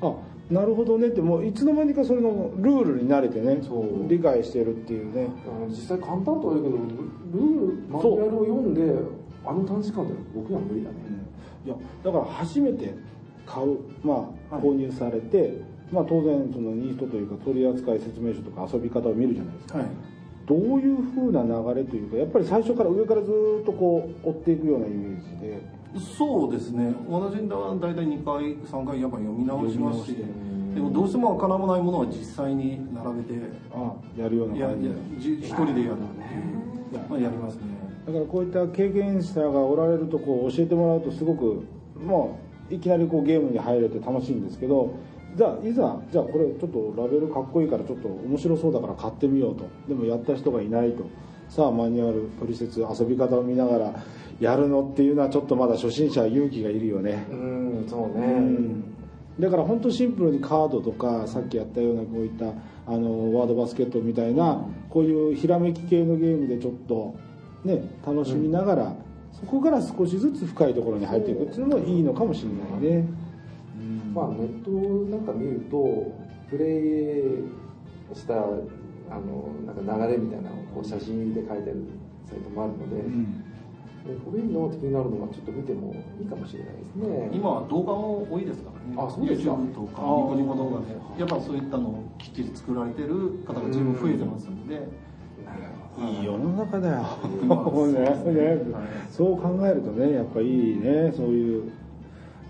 [0.00, 0.14] あ
[0.50, 3.60] なるほどねってもういつの間にかそれのルールに慣れてね
[4.08, 5.28] 理解してるっていうね。
[5.68, 8.82] 実際簡単とは言うけどルールマニュアルを読んで
[9.44, 10.96] あの短時間では僕には無理だね、
[11.66, 12.94] いやだから初めて
[13.48, 14.62] 買う、まあ、はい。
[14.62, 19.86] 購入されて、まあ、当然そのニートというか取扱説明書とか遊び方を見るじゃないですか、はい。
[20.46, 23.30] どういうふうな流れというかやっぱり最初から上からず
[23.62, 25.78] っとこう追っていくようなイメージで。
[25.98, 26.94] そうですね。
[27.08, 30.16] 同じんだは大体2回3回やっぱり読み直しますし
[30.74, 33.40] でもどうしてもわからないものは実際に並べて
[33.72, 34.82] あやるような感
[35.18, 35.32] じ。
[35.32, 35.74] 一人でやる。
[35.74, 37.30] っていうまあや。
[37.30, 37.62] りますね。
[38.06, 41.62] だからこういった経験者がおられるとこう教えてもらうとすごく
[41.98, 44.94] もういきなりこうゲームに入れて楽しいんですけど
[45.36, 49.68] じゃあいざじゃあこれちょっとラベルかっこいいからちょっと面白そうだから買ってみようと。
[49.86, 51.04] でもやった人がいないと。
[51.48, 54.04] さあマニュアル取説遊び方を見ながら
[54.40, 57.26] やるのっていうのはちょっとまだ初心者は勇気がいるよね。
[57.30, 58.84] うんそうね、うん。
[59.38, 62.52] だから本当シンプルにカードとかさっきやったようなこういった
[62.86, 67.14] あのワードバスケットみたいなこういうひらめき系のゲームでちょっと
[67.64, 68.96] ね楽しみながら、
[69.38, 73.08] そこから少しずつ深いところに入っていくっていうのもいいのかもしれないね。
[74.12, 74.70] まあネット
[75.10, 76.12] なんか見ると
[76.50, 77.20] プレ
[78.14, 81.84] イしたあのなんか流れみたいなのをこう写真で書いてる
[82.26, 83.44] サイトもあるので、うん。
[84.24, 87.30] これいいのって気になるのがちょっと見てもいいかもしれないですね。
[87.32, 88.96] 今は動画も多いですからね。
[88.96, 89.52] あそうですか。
[89.52, 90.96] YouTube とかニコニコ動画で。
[91.18, 94.88] やっぱそういったのをきっちり作られてる方が十分増えてますので
[95.98, 97.02] いい世の中だよ。
[97.92, 98.60] ね
[99.10, 101.62] そう考えるとねやっぱいいねそういう。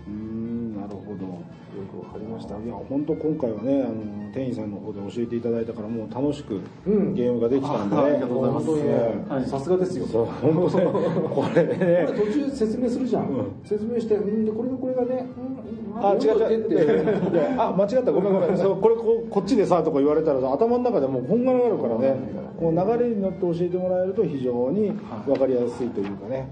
[0.07, 1.25] うんなるほど。
[1.25, 2.55] よくわかりました。
[2.57, 7.13] いや本当今回はねあの店員さんの方で教えていただいたからもう楽しくうん。
[7.13, 8.69] ゲームができたんでね、あありがとうございます。
[8.69, 10.05] はいさすがですよ。
[10.25, 13.51] 本当ねこれねこれ途中説明するじゃん、うん。
[13.63, 15.25] 説明してうんでこれがこれがね、
[15.95, 17.59] うん、あ違う違う。
[17.59, 18.11] あ間違った。
[18.11, 18.57] ごめんごめん。
[18.57, 22.15] そうこれここっちでさとか言われたらさ頭の中でもうこんがらがるからね。
[22.59, 24.91] この流れに乗って教えてもらえると非常に
[25.25, 26.49] 分かりやすいというかね。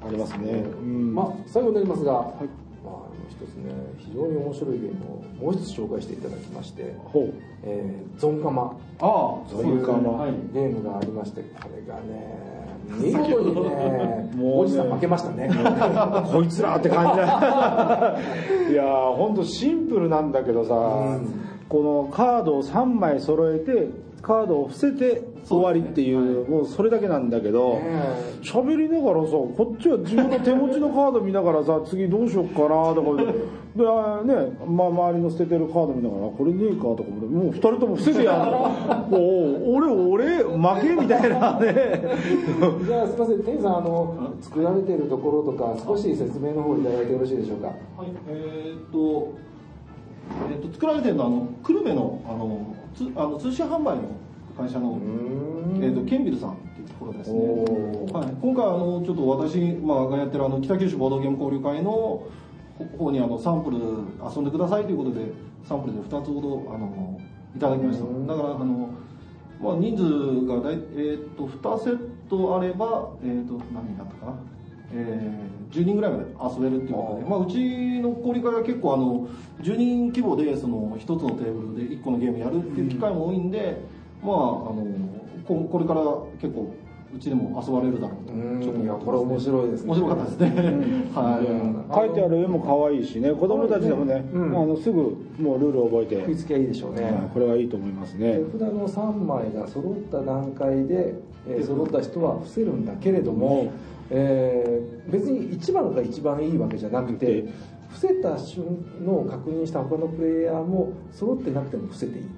[0.00, 2.48] ありますね、うんまあ最後になりますが、い
[2.88, 5.04] まあ、一つね非常に面白いゲーム
[5.44, 8.76] をもう一つ紹介していただきましてほう「えーゾンカマ。
[9.00, 10.10] ああゾンカマ。
[10.12, 12.48] はい」ゲームがありましてこれがね
[12.98, 14.60] 見事にねもうね。
[14.62, 15.50] おじさん負けましたね。
[16.32, 18.16] こいつらって感じだ。
[18.70, 21.18] いやーほんとシンプルなんだけどさ、
[21.68, 23.88] このカードを3枚揃えて
[24.22, 42.02] カードを伏せて終わりっていうもうそれだけなんだけどね喋、りながらさこっちは自分の手持ちのカード見ながらさ次どうしよっかなとかであーね、まあ、周りの捨ててるカード見ながらこれねえかとかもう2人とも伏せてやんも う俺俺負けみたいなね。
[42.86, 43.38] じゃあすみません。
[43.42, 47.68] 店員さんあの作られているところとか少し説明の方いただいてよろしいでしょうか？
[47.68, 47.72] は
[48.04, 49.28] い、えーっと、
[50.50, 54.02] えーっと作られてるのはあの久留米のあのつあの通信販売の
[54.58, 54.98] 会社の、
[55.80, 57.38] えとケンビルさんっていうところですね。
[58.12, 62.26] はい、今回あのちょっと私、まあ、がやってるあの北九州ボードゲーム交流会の
[62.76, 65.32] ほ方にあのサンプル遊んでくださいということで
[65.64, 67.20] サンプルで2つほどあの
[67.54, 68.04] いただきました。
[68.04, 68.90] だからあの
[69.60, 71.98] まあ、人数がだい、えー、と2セッ
[72.30, 74.38] トあれば、えー、と何人だったかな、
[74.92, 76.24] えー10人ぐらいまで
[76.56, 79.28] 遊べるっていうことで、まあ、うちの交流会は結構あの
[79.60, 83.82] 10人規模でその1つのテーブルで1個のゲームやるっていう機会も多いんで、
[84.22, 84.38] まあ、あ
[84.74, 84.86] の
[85.46, 86.02] ここれから
[86.40, 86.74] 結構
[87.14, 88.60] うちでも遊ばれるだろうとうん。
[88.60, 89.88] ちょっといやこれ面白いですね。
[89.88, 90.50] 面白かったですね、
[91.14, 92.06] はい。
[92.06, 93.32] 書いてある絵も可愛いしね。
[93.32, 94.56] 子供たちでもね、うん。
[94.56, 98.40] あのすぐもうルールを覚えて、食いつきはいいでしょうね、はいこれはいいと思いますね。
[98.52, 101.14] 手札の3枚が揃った段階で、
[101.48, 103.68] えー揃った人は伏せるんだけれども、
[104.10, 107.46] えー別に1番が一番いいわけじゃなくて
[107.88, 108.64] 伏せた瞬
[109.02, 112.28] のを確認した他のプレイヤーも揃ってなくても伏せていいと、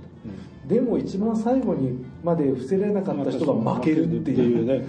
[0.71, 4.65] でも一番最後にまで伏せられなかった人が負けるっていう。
[4.65, 4.87] ね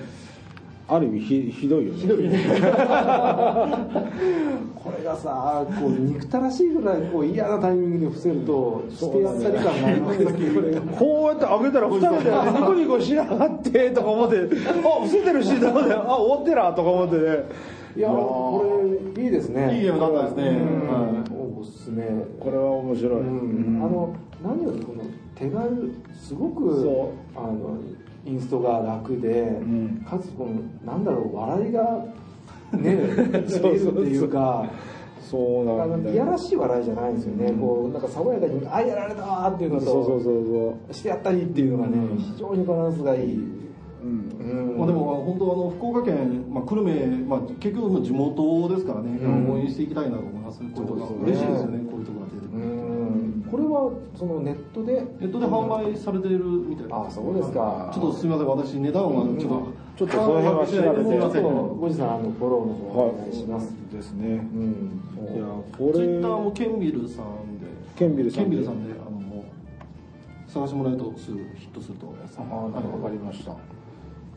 [0.88, 2.00] ある意味ひひどいよね。
[2.00, 2.34] ひどいこれ
[5.06, 10.32] がさこう憎たらしいぐらいこう嫌なタイミングで伏せるとしてやったり感がありますけど
[10.98, 17.46] こうやって開けたら二人でニコニコしやがってとか思ってあ伏せてるしと思ってあ終わってらとか思ってね。
[17.96, 18.84] いやこ
[19.16, 19.76] れいいですね。
[19.78, 20.60] いいゲームだったですね。
[21.32, 22.04] おすすめ
[22.38, 23.82] これは面白い、うん。
[23.82, 24.14] あの
[24.44, 25.04] 何よりこの
[25.42, 27.80] 手軽すごくそあの
[28.24, 30.06] インストが楽で、ん。
[30.08, 32.06] かつこのなんだろう笑いが
[32.74, 32.96] ね
[33.50, 34.70] 出るっていうか
[35.20, 43.62] そうあなんだいやらしい笑いじゃないんですよね、こうなんか爽やかに「あやられたわ」っていうのとそうそうそうしてやったりっていうのがね、非常にバランスがいい、そう
[44.04, 44.70] うん。
[44.70, 44.78] うん。
[44.78, 49.52] まあ、でも本当あの福岡県、まあ、久留米、まあ、結局の地元ですからね、うん。
[49.52, 50.60] 応援していきたいなと思います。
[50.60, 52.51] こういうところ嬉しいですよねこういうところが出て
[53.52, 54.94] これはそのネットで？
[55.20, 57.04] ネットで販売されてるみたいな。
[57.04, 57.92] あそうですか。
[57.94, 61.42] ちょっとすみません私値段はちょっと、ちょっとその辺は調べて。
[61.78, 65.04] ごじさんあのフォローの方お願いします、ですねうん。
[65.36, 65.44] いや
[65.78, 65.94] これ。
[65.94, 67.68] ツイッターもケンビルさんで。
[67.98, 68.56] ケンビルさんで。
[68.56, 69.44] ケンビルさんであの
[70.48, 72.40] 探してもらえるとすぐヒットすると思います。
[72.40, 72.46] ああ
[72.80, 73.52] 分かりました。
[73.52, 73.56] い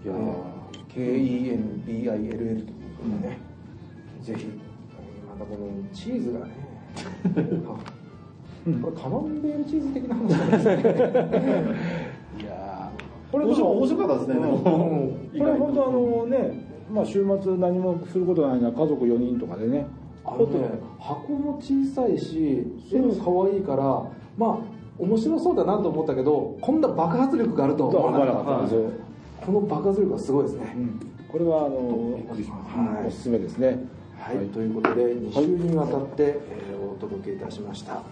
[0.08, 0.34] やー
[0.90, 2.66] KENBILL という
[2.98, 3.38] ことでね、
[4.22, 4.46] ぜひ
[5.28, 6.52] またこのチーズがね。
[7.68, 7.78] あ
[8.82, 10.74] これカマンベールチーズ的な話なんですね。
[12.40, 13.32] いやー。
[13.32, 19.86] こ面白面白かったですねこれ本当あのね、まあ、週末何もすることないなら家族4人とかでね。
[20.24, 23.84] あのね箱も小さいし絵も可愛いから
[24.38, 24.58] まあ
[24.98, 28.92] 面白そうだなと思ったけどこんな爆発力があるとは思わなかった思わなかったはい
[29.44, 31.00] この爆発力はすごいですね、うん。
[31.28, 33.84] これはあの、はいおすすめですね。
[34.18, 38.02] はい、ということで2週にわたって、えーお届けいたしました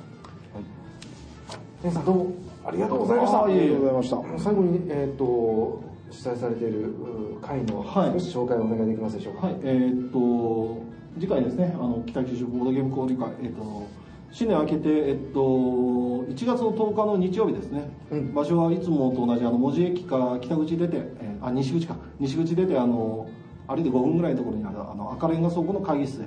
[1.83, 2.33] 皆さんどうも。
[2.65, 3.45] ありがとうございました。
[3.45, 4.17] ありがとうございました。
[4.39, 8.13] 最後に、えー、と主催されているう会のはい。
[8.13, 10.81] 少し紹介をお願いできますでしょうか、はい、えーっと
[11.19, 13.89] 次回ですねあの北九州ボードゲーム交流会、えーっと
[14.31, 18.33] 新年明けて、えっと、1月の10日の日曜日ですね、うん。
[18.33, 21.97] 場所はいつもと同じあの門司駅か北口出て、えーあ西口か。
[22.21, 23.29] 西口出てあの
[23.67, 26.27] 歩いて5分ぐらいのところにあるあの赤レンガ倉庫の会議室で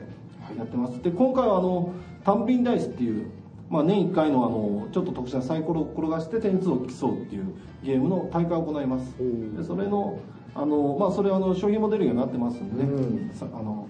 [0.57, 1.93] やってます、で今回はあの
[2.25, 3.31] 単品ダイスっていう、
[3.69, 7.45] まあ、年1回のあのちょっと特殊なサイコロを転がして点数を競うっていう
[7.83, 9.15] ゲームの大会を行います。
[9.57, 10.19] でそれの
[10.53, 13.35] あの、まあ、それはあの商品も出るようになってますんで、うん。
[13.35, 13.87] さあの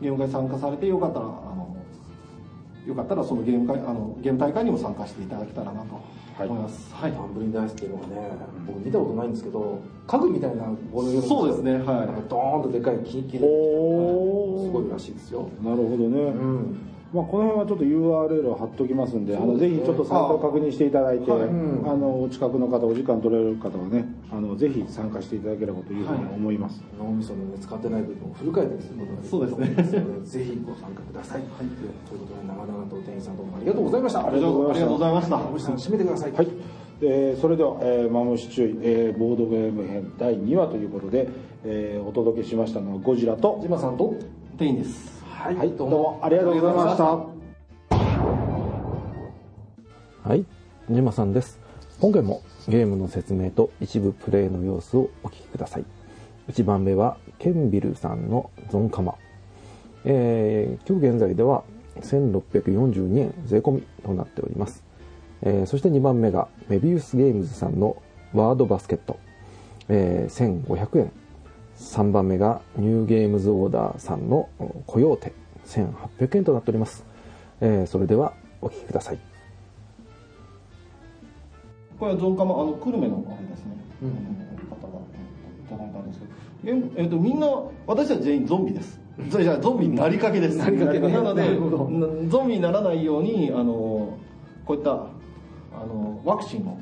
[0.00, 1.76] ゲーム会参加されてよかったらあの
[2.86, 6.00] よかったらそのゲーム会あのゲーム大会にも参加していただけたらなと
[6.38, 6.94] 思います。
[6.94, 7.12] はい。
[7.12, 8.30] タンブリンダイスっていうのがね、
[8.66, 11.72] 僕見たことないんですけど、家具みたいなボードゲームそうですね。
[11.78, 11.82] はい。
[12.28, 13.44] ドーンとでかい木切れす
[14.70, 15.48] ごいらしいですよ。
[15.62, 16.78] なるほどね、うん。
[17.12, 26.82] まあ、この辺はちょっと URL を貼っときますんで、あのぜひちょっとサイトを確認していただいて、あはいのお近くの方、お時間取れる方はね、あのぜひ参加していただければというふうに思います。
[26.98, 31.42] 脳みそのね、使ってない部分をフル回転することができるそうですねと思いますのでぜひご参加ください。
[31.42, 31.80] という
[32.10, 34.26] ことで、長々と店員さんどうもありがとうございました。
[34.26, 35.36] ありがとうございましたありがとうございました。
[35.36, 36.32] 森さん、締めてください。
[36.32, 36.48] はい、
[37.02, 41.28] えーそれでは、えーマムシ注意、えーボードゲーム編第2話ということで、
[41.64, 44.12] えーお届けしましたのはゴジラと、ジマさんと、
[44.58, 45.15] 店員です。
[45.46, 47.04] ははい、どうもありがとうございました。
[50.28, 50.44] はい、
[50.90, 51.60] ジマさんです。
[52.00, 55.84] 今回もゲームの説明と一部プレイの様子をお聞きください。
[56.48, 59.14] 1番目はケンビルさんのゾンカマ。
[60.04, 61.62] えー今日現在では
[62.00, 64.82] 1642円税込みとなっております。
[65.42, 68.02] えーそして2番目がメビウスゲームズさんの
[68.34, 69.20] ワードバスケット。
[69.88, 71.12] えー1500円。
[71.76, 74.48] 3番目がニューゲームズオーダーさんの
[74.86, 75.32] コヨーテ。
[75.66, 77.04] 1800円となっております。
[77.60, 79.18] えーそれではお聞きください。
[81.98, 86.32] これはゾンカマあの久留米のあれですね、あの方がいただいたんですけど。
[86.64, 87.48] ゲーム、えっとみんな
[87.86, 89.00] 私たち全員ゾンビです。
[89.28, 90.58] じゃあゾンビになりかけです。
[90.58, 91.56] なりかけねなので
[92.28, 94.18] ゾンビにならないようにあの
[94.64, 96.78] こういったあのワクチンを、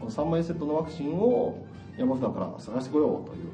[0.00, 1.56] この3枚セットのワクチンを
[1.96, 3.50] 山札から探してこようという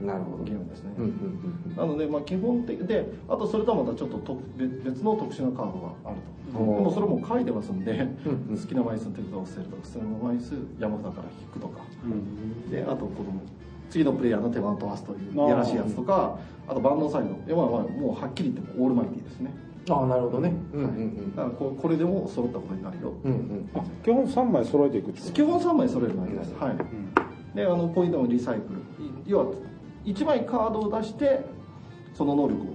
[0.00, 0.44] なるほど。
[0.44, 6.16] ゲームですね、うんうんなので、まあ、基本的であとそれとはまたちょっと特別別の特殊なカードがある
[6.52, 6.58] と。
[6.58, 8.58] でもそれも書いてますんで、うんうん。
[8.58, 11.80] 好きな枚数手札を捨てるとか好きな枚数山札から引くとか、
[12.70, 13.40] であとこの
[13.88, 17.28] 次のプレイヤーの手番を飛ばすというやらしいやつとかあと万能サイド。
[17.28, 19.54] いやまあまあもうはっきり言ってもオールマイティーですね。
[19.88, 19.94] うん。
[19.94, 20.52] ああ、なるほどね。
[20.74, 23.32] うんうんだからここれでも揃ったことになるよ、うん。
[23.32, 23.68] うん。
[24.04, 27.56] 基本3枚揃えていく基本3枚揃えるだけです、はい。
[27.56, 28.80] であのポイントのリサイクル。
[29.26, 29.46] 要は
[30.04, 31.44] 1枚カードを出して
[32.14, 32.66] その能力を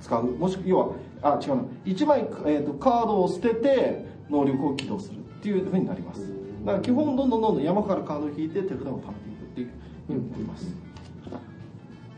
[0.00, 0.24] 使う。
[0.24, 0.88] もしく要は
[1.22, 1.62] あ違うな。
[1.84, 6.32] 1枚、えー、とカードを捨てて能力を起動するっていうふうになります。
[6.64, 9.00] だから基本どんどんどんどん山からカードを引いて手札を貯めて
[9.30, 9.68] いくっていう
[10.06, 10.74] ふうになります。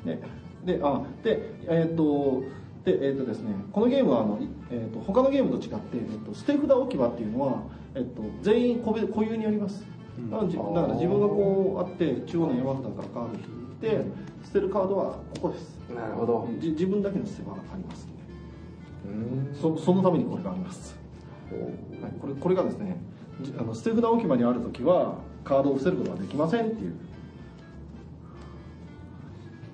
[0.05, 0.21] で
[0.65, 2.43] であでえっ、と
[2.85, 7.63] でえーとですね、このゲームはあの、いえー、と他のゲームと違って、えー、と捨て札置き場っていうのは、
[7.97, 9.85] えー、と全員固有にあります。
[10.31, 14.05] だからじだから自分がこうあって中央の山札からカード引いて
[14.45, 15.77] 捨てるカードはここです。
[15.95, 16.49] なるほど。
[16.59, 18.07] じ自分だけの捨て場があります。
[18.07, 18.17] んで
[19.07, 19.55] うん。
[19.55, 20.97] そそのためにこれがあります、
[21.51, 22.97] はい、これこれがですね
[23.41, 26.95] じあの捨て札置き場にある時はカードを伏せることができませんっていう。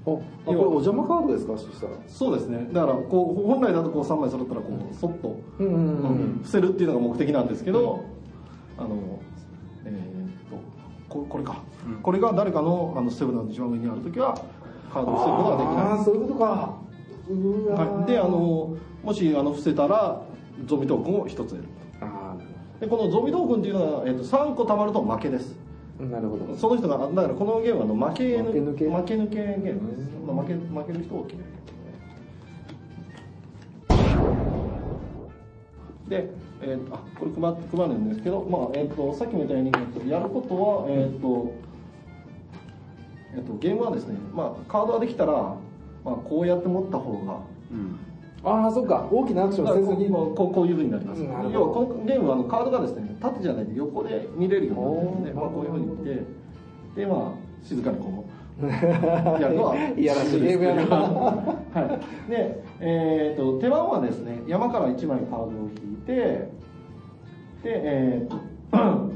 [0.04, 1.56] あ、これお邪魔カードですか？
[1.56, 1.92] そしたら。
[2.08, 2.68] そうですね。
[2.72, 8.04] だからこう本来だとこう3枚揃ったらこうそっと、うんうんうん伏せるっていうのが目的なんですけど、
[8.76, 9.20] あの
[11.12, 11.62] ここれか、
[12.02, 14.34] これが誰かのあの捨て札の一番上にある時は
[14.90, 15.84] カードを伏せることができない。
[15.84, 16.78] ああ、そういうことか。
[17.28, 20.22] うわーはい、であのもしあの伏せたら
[20.64, 21.64] ゾンビトークンを1つ得る。
[22.00, 22.36] あ
[22.80, 25.54] でこのゾンビトークンっていうのは、えっと3個貯まると負けです。
[26.00, 26.56] あ、なるほど。
[26.56, 28.88] その人がだからこのゲームはあの負け負け抜け。
[28.88, 31.51] 負け抜けゲームです、まあ、負け負ける人を決める
[36.12, 41.54] で、えーとあこれ配って配るんですけど、まあえー、とさっきも言ったように、えーとやることは、えーと
[43.34, 45.58] えー、とゲームはですね、まあ、カードができたら、ま
[46.06, 47.40] あ、こうやって持った方が
[48.44, 49.08] ああ、そっか。
[49.10, 50.10] 大きなアクションせずに。
[50.10, 56.22] こうこうこういうふうになります、要はこのゲームはあのカードがですね縦じゃないで横で見れるようになってるので、まあ、こういうふうに見て
[56.96, 66.50] でまあ静かにこうやるのはいやらしいゲームやなはい、で、えー、と手番はですね山から1枚カードを引いてで
[67.64, 68.36] えーと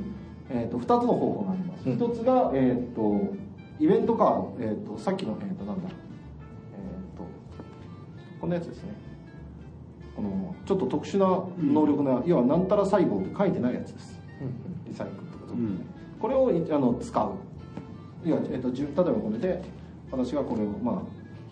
[0.50, 1.96] えーと2つの方法があります、うん。
[1.96, 3.34] 1つが、えー、と
[3.78, 7.26] イベントカード、えー、とさっきの、えー、となんだ、えー、と
[8.40, 9.06] このやつですね。
[10.16, 11.26] このちょっと特殊な
[11.58, 14.18] 能力な、要はなんたら細胞って書いてないやつです。
[14.88, 15.46] リサイクルと。
[15.46, 15.84] か、ん。
[16.18, 17.32] これをいあの使う
[18.26, 19.62] いや、えっと、じゅ例えばこれで
[20.10, 21.02] 私がこれをまあ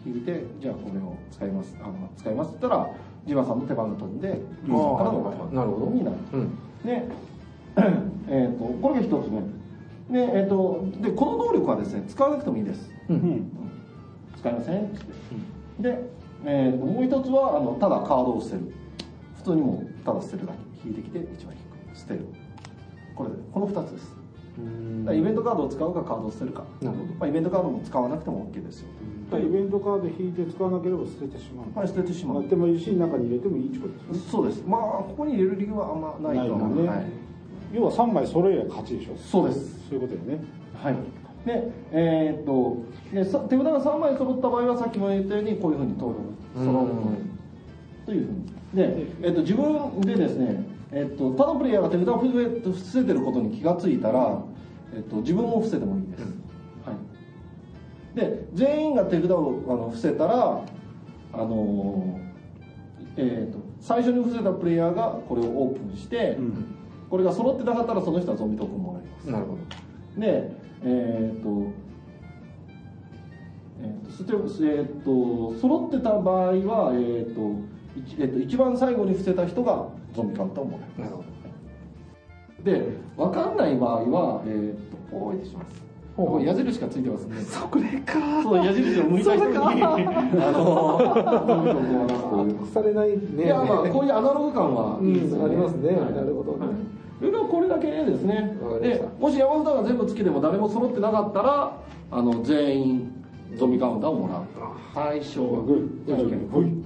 [0.05, 2.91] 引いてじゃあこれを使いますあの使いますって言ったら
[3.27, 5.93] ジマさんの手番が飛んでリュウさんからの番なるほど。
[5.93, 6.16] になる。
[6.33, 6.59] うん。
[6.85, 7.09] で、
[8.29, 9.41] えっとこれが一つ目。
[10.27, 12.91] で,、えっとでこの能力はですね使わなくてもいいです。
[13.09, 13.51] うん。
[14.37, 14.85] 使いません？
[14.85, 14.99] って
[15.81, 16.11] 言ってで、
[16.45, 18.75] えーともう一つはあのただカードを捨てる。
[19.39, 20.89] 普通にもうただ捨てるだけ。
[20.89, 21.97] 引いてきて1枚引く。
[21.99, 22.27] 捨てる。
[23.14, 24.14] これでこの2つです
[24.55, 27.15] だからイベントカードを使うかカードを捨てるか、なるほど。
[27.15, 28.89] まあ、イベントカードも使わなくても OK ですよ、
[29.33, 32.43] イベントカード引いて使わなければ捨ててしまう、はい、捨ててしまう。
[32.43, 34.31] やってもいいし中に入れてもいいってことですね。
[34.31, 34.65] そうです。
[34.67, 36.85] まあここに入れる理由はあんまないと思う。
[36.85, 37.07] ないはい、
[37.73, 39.17] 要は3枚揃えりゃ勝ちでしょ。
[39.17, 39.89] そうです。
[39.89, 40.45] そういうことよね。
[40.75, 40.97] はい。
[41.45, 42.79] でえーっと
[43.13, 46.89] でさ手札が3枚揃った場合はさっきも言ったようにこういうふうに揃う揃う
[48.07, 48.55] というふうに。
[48.75, 50.65] で、えっと、自分でですね、
[50.97, 54.42] えっと、他のプレイヤーが手札を伏せてることに気がついたら、
[54.95, 56.22] えっと、自分も伏せてもいいです、
[56.86, 56.92] は
[58.14, 60.61] い、で全員が手札をあの伏せたら
[61.32, 62.20] あの
[63.16, 66.66] えっと最初に伏せたプレイヤーがこれをオープンして、うん。
[67.11, 69.30] これが揃ってなかったらその人はゾンビトークンもらいます。
[69.30, 69.59] なるほ
[70.16, 70.20] ど。
[70.20, 70.51] で
[70.82, 71.70] えーっと
[73.82, 74.22] えーっとそ
[74.55, 77.40] してえーっと揃ってた場合は、えーっと
[77.97, 81.29] 一えーっと一番最後に伏せた人がゾンビカウンターをもらいなるほど。
[81.29, 81.35] ま
[82.59, 82.83] すで
[83.17, 85.85] 分かんない場合は、えーっとポイってします。
[86.47, 87.41] 矢印がついてますね。
[87.43, 88.43] それか。
[88.43, 89.83] そう矢印を向いた人に。
[89.83, 101.79] あのーされないねいやまあこういうアナログ感はね、うんありますねはいなるほどねはいこれだけですねでもし山札が全部つきでも誰も揃ってなかったら
[102.11, 103.25] あの全員
[103.57, 104.43] ゾンビカウンターをもらう
[104.95, 106.84] 対象はグー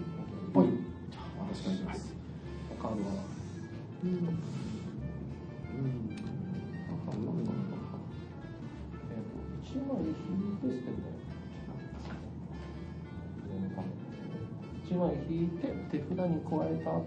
[2.88, 3.10] カードは
[9.10, 10.96] えっと1枚引いて捨てる
[14.86, 17.04] 1枚引いて手札に加えた後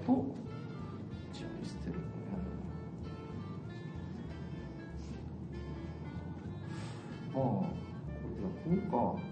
[1.34, 1.96] 1枚捨てる
[7.34, 7.72] ああこ
[8.38, 9.32] れやこうか。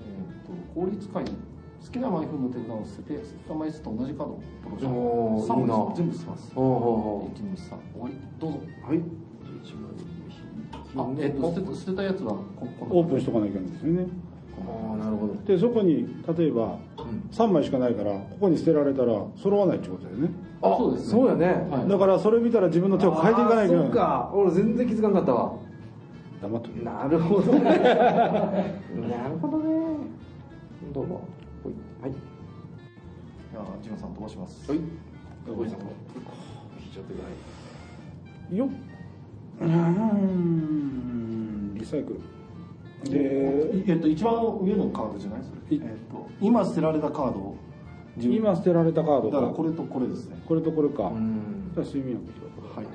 [0.00, 1.51] えっ、と効率回避
[1.84, 5.76] 好きな枚数の手札を捨てて捨てた枚数と同じカードをドローします3おーいいな。
[5.84, 9.02] 枚全部捨てますほうほうほ1 2 3終わりどうぞうはい。
[10.94, 12.96] あえっ、と捨てたやつはここの。
[12.98, 14.06] オープンしとかなきゃいけないんですよね。
[14.68, 15.34] ああなるほど。
[15.46, 16.06] でそこに
[16.36, 16.78] 例えばん。
[17.32, 20.28] 3枚しかないからここに捨てられたら揃わないってことだよね。
[20.60, 21.10] あそうですね。
[21.10, 21.46] そうやね。
[21.70, 23.84] はいだからそれ見たら自分の手を変えていかないといけない。
[23.84, 24.30] あーそうか。
[24.34, 25.52] 俺全然気づかなかったわ。
[26.42, 27.60] 黙っとけなるほどね。
[27.64, 29.96] なるほどね。
[30.92, 31.20] どうも
[31.68, 31.74] は
[32.08, 32.12] い。
[33.52, 34.68] じゃあジムさん飛ばします。
[34.70, 34.80] はい。
[35.46, 35.90] ごいさん引い
[36.92, 37.30] ちゃってくださ
[38.52, 38.56] い。
[38.56, 38.68] よっ。
[39.60, 41.74] うーん。
[41.74, 42.20] リサイクル。
[43.10, 47.56] でえっと一番上のカードじゃないそれ、いえっと今捨てられたカードを
[48.16, 50.40] 今捨てられたカードがだからこれとこれですね。
[50.46, 51.04] これとこれか。
[51.04, 51.72] うん。
[51.74, 52.22] じゃあ睡眠薬
[52.76, 52.84] はい。
[52.84, 52.92] はい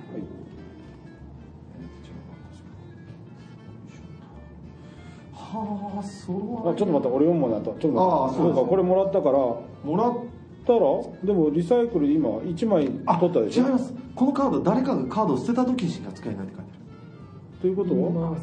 [5.57, 7.99] はあそれあちょっと待って俺4枚だったちょっと待って。
[7.99, 9.37] ああそうかこれもらったから。
[9.37, 10.13] もらっ
[10.65, 10.79] たら？
[11.23, 13.63] でもリサイクル今1枚あ取ったでしょ？
[13.65, 13.93] 違います。
[14.15, 16.71] このカード誰かがカードを捨てた時にしか使えないって書いて
[17.61, 18.37] ということは？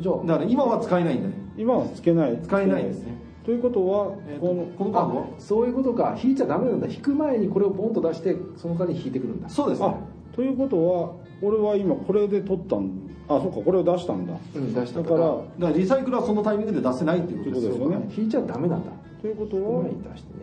[0.00, 0.14] じゃあ。
[0.16, 1.34] あるだから今は使えないんだね。
[1.56, 2.40] 今はつけない。
[2.42, 3.16] 使えないですね。
[3.44, 5.26] ということはえっとこのこのカードは？
[5.38, 6.16] そういうことか。
[6.22, 6.86] 引いちゃダメなんだ。
[6.86, 9.46] 引く前にこれをポンと出してその代わりに引いてくるんだ。
[9.46, 9.94] あそうですね。
[10.32, 12.90] ということは俺は今これで取ったん
[13.28, 14.34] あそうかこれを出したんだ。
[14.54, 15.08] うん出しただ。
[15.08, 18.14] からだからリサイクルはそのタイミングで出せないっていうことですよということですよね。
[18.18, 18.90] 引いちゃダメなんだ。
[19.20, 20.40] ということ引く前はに出してね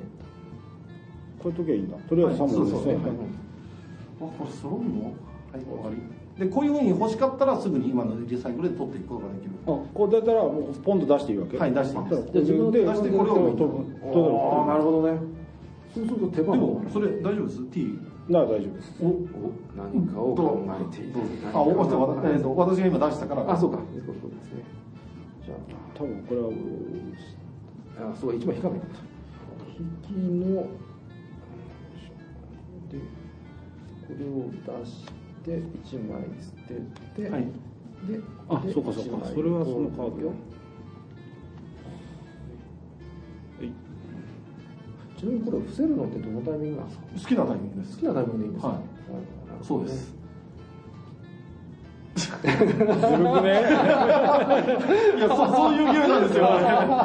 [1.42, 1.98] これときゃいいんだ。
[1.98, 2.94] とりあえず3はい枚ですね。
[2.94, 3.04] はい
[4.22, 5.04] あこれ揃うの？
[5.06, 5.98] はい終わり。
[6.40, 9.52] でこういうふうに欲しかったらすぐに今のリサイクルで取っていくことができる。
[9.68, 11.58] あこれだったらもうポンと出していいわけ？
[11.58, 12.24] はい出していいです。
[12.32, 13.70] じゃあ自分で出してこれを取る
[14.02, 15.20] ああなるほどね。
[15.94, 18.00] そうすると手で番もそれ大丈夫です？T
[18.32, 18.94] なら大丈夫です。
[19.02, 19.12] おお
[19.76, 21.20] 何かを考えている。
[21.54, 23.52] あ、お待ってわたえーと私が今出したから。
[23.52, 23.78] あそうか。
[23.78, 24.02] そうで
[24.42, 24.64] すね。
[25.46, 25.56] じゃ
[25.94, 26.50] 多分これは
[28.10, 28.98] ああそう一枚引かないかった
[29.80, 30.68] 引きの
[32.90, 35.06] でこれを出し
[35.44, 37.42] て一枚捨てて、はい。
[38.08, 38.20] で
[38.50, 39.26] あでそうかそうか。
[39.28, 40.34] それはそのカードよ
[45.22, 47.06] ちなみにこれ伏せるのってどのタイミングなんですか？
[47.14, 47.94] 好きなタイミングです。
[47.96, 48.78] 好きなタイミングでいいんですか、はい。
[48.78, 48.84] うん
[49.62, 50.16] そうです。
[52.16, 52.82] ずるく
[53.42, 53.50] ね？
[53.52, 56.44] いやそそういうゲームなんですよ。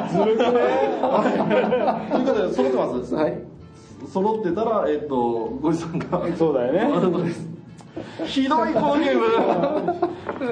[0.09, 0.47] ずるくね？
[0.99, 1.13] は
[2.09, 2.11] い。
[2.11, 3.13] ということで揃ってます？
[3.13, 3.29] はい。
[4.11, 5.15] 揃ってたらえっ、と
[5.61, 6.05] ゴリさんが
[6.35, 6.79] そうだよね。
[6.81, 7.45] あのです。
[8.25, 9.21] ひどいこのゲーム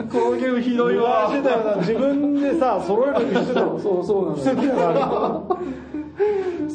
[0.09, 1.31] このゲームひどい言わ
[1.79, 3.79] 自分でさ揃えるようにしてたの。
[3.79, 5.43] そうそうなんです布石だから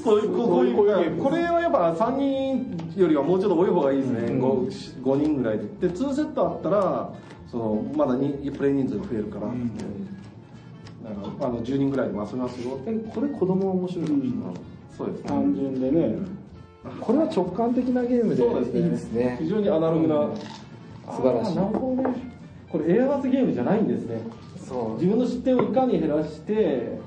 [0.03, 0.76] そういうここういう
[1.22, 4.43] これはやっぱ3人よりはもうちょっと多い方がいいですね、うん。
[4.43, 5.64] 5, 5人ぐらいで。
[5.88, 7.12] で2セットあったら
[7.51, 9.55] そのまだにプレイ人数が増えるから、だか
[11.41, 14.36] らあの10人ぐらいでも遊びますよえこれ子供は面白いかもしれな。
[14.36, 14.55] い、
[14.97, 15.28] そうですね。
[15.28, 16.41] 単純でね。
[17.01, 19.36] これは直感的なゲームでいいですね。
[19.41, 20.30] 非常にアナログな、
[21.14, 21.57] 素晴らしい。
[21.57, 22.14] なるほどね。
[22.70, 24.20] これエアバスゲームじゃないんですね。
[24.66, 24.95] そう。
[24.95, 26.99] 自分の失点をいかに減らして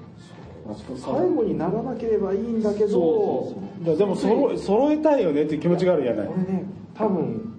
[0.96, 3.54] 最後にならなければいいんだけど。
[3.84, 6.64] でも揃え揃えたいよねっていう気持ちがあるじゃないこれね
[6.96, 7.54] 多分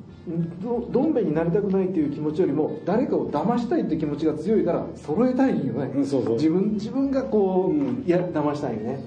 [0.63, 6.35] どどん兵衛になりたくないっていう気持ちよりも誰かを騙したいっていう気持ちが強いから揃えたいんよね、うんそうそう。
[6.37, 8.05] 自分自分がこう、うん。
[8.07, 9.05] いや騙したいよね、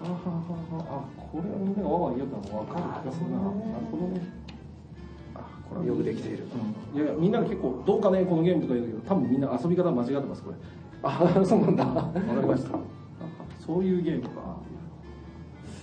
[0.00, 0.16] あはは
[0.78, 1.02] は。
[1.02, 3.38] あこれはみんながわわ言うたの分かる気がするな。
[3.38, 3.50] なる
[3.90, 4.22] ほどね。
[5.34, 5.38] あ
[5.68, 6.44] これはよくできている、
[6.94, 10.56] いやいやみんな結構どうかねこのゲームとか言うけど多分みんな遊び方間違ってますこれ。
[11.02, 11.84] あそうなんだ。
[11.84, 12.78] わかりました
[13.64, 14.56] そういうゲームか。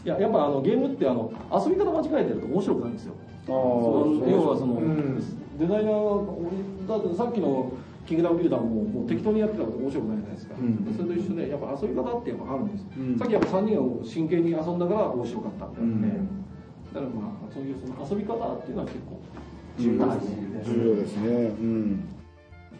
[0.05, 3.13] いややっぱあのゲームってあの遊び方間違えてると面白くないんですよ。
[3.19, 5.19] ああその要はその、うん。
[5.59, 7.71] デザイナーだってさっきの
[8.05, 10.95] キングダムビルダーももう適当にやってたら面白くないじゃないですか、うん。
[10.95, 13.19] それと一緒でやっぱ遊び方っていうのがあるんです、うん。
[13.19, 16.45] さっきやっぱ3人が真剣に遊んだから面白かったんで、うん。
[16.93, 19.19] だからまあそういうその遊び方っていうのは結構
[19.77, 21.27] 重要です重要ですね。
[21.27, 22.18] うん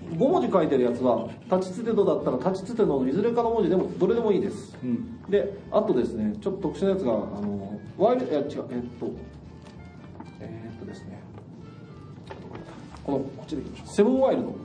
[0.10, 5.22] 5文字書いてるやつは立ちつてとだったら立ちつてとのいずれかの文字でもどれでもいいです、うん。
[5.30, 8.56] であとですねちょっと特殊なやつがあのワイルいや違うえっ
[9.00, 9.12] と
[10.40, 11.20] えーっとですね。
[13.04, 13.88] このこっちでいきましょう。
[13.88, 14.56] セブンワイルド。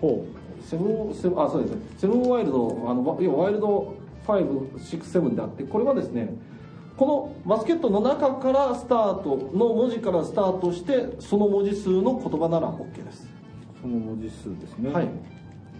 [0.00, 0.26] ほ
[0.62, 1.78] セブンセブンあそうですね。
[1.98, 3.94] セブンワイルドあのわ要はワイルド
[4.26, 6.34] 567であってこれはですね
[6.96, 13.24] このバスケットの中からスタートの文字からスタートしてその文字数の言葉なら OK です。
[13.24, 13.29] う
[13.80, 14.90] その文字数ですね。
[14.92, 15.08] はい。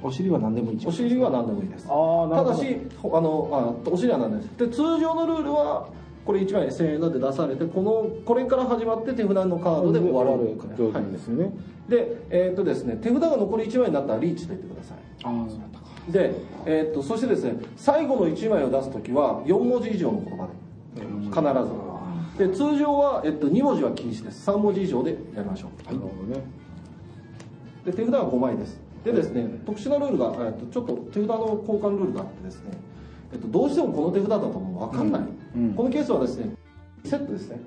[0.03, 1.87] お尻は何でもいいお尻は何でもいいです。
[1.89, 2.57] あーなるほど。
[2.57, 4.59] ただしほあのあお尻は何でもいいです。
[4.59, 5.89] で通常のルールは
[6.25, 10.31] これ1枚1000円で出されてこのこれから始まって手札のカードで終わる。
[10.77, 11.53] 状はい態ですね、
[11.89, 14.99] でえーっとですね手札が残り1枚になったらリーチと言ってください。
[15.25, 15.85] ああそうだったか。
[16.09, 16.35] で、
[16.65, 20.49] えーっとそしてですね最後の1枚を出す時は4文字以上の言葉
[20.95, 21.91] で必ず。
[22.39, 24.49] で通常は、えっと、2文字は禁止です。
[24.51, 25.85] 3文字以上でやりましょう。
[25.85, 26.43] なるほどね
[27.91, 28.81] で手札は5枚です。
[29.05, 32.73] でですね特殊なルールが、えっと、ちょっと手札の交換ルールがあってですね、
[33.33, 36.55] えっと、どうしてもこの手札だともう分かんない、うんうんこのケースはですね
[37.03, 37.59] リセットですね。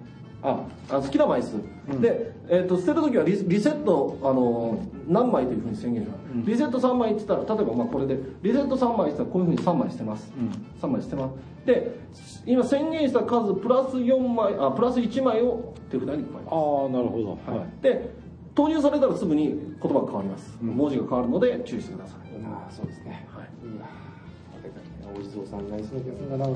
[0.41, 1.55] ああ好きな枚数、
[1.89, 10.49] うんで、えっと捨てる時はリリセットあの何枚というふうに宣言します、うんリセット3枚って言ったら例えばまあこれでリセット3枚って言ったらこういうふうに3枚捨てます、うん
[10.82, 11.34] 3枚捨てます。
[11.65, 11.95] で
[12.45, 16.47] 今宣言した数プラス4枚あプラス1枚を手札に加えます。
[16.47, 17.53] ああなるほど。
[17.57, 18.09] はい、で
[18.56, 20.70] 投入されたらすぐに言葉が変わります、うん。
[20.70, 23.28] 文字が変わるので注意してください、ああそうですね。
[23.36, 23.47] はい。
[23.66, 23.88] うわ
[25.16, 26.49] お地蔵さんがいそうな気がするんだない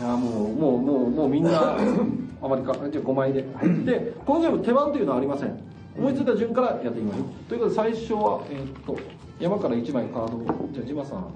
[0.00, 1.76] やもうもうもうもうみんな
[2.42, 3.42] あまりかじゃあ5枚で。
[3.84, 5.58] でこのゲーム手番というのはありません。
[5.96, 7.24] 思いついた順からやっていきましょう。
[7.48, 8.96] ということで最初は、えーっと
[9.40, 11.34] 山から1枚カードをじゃあジマさん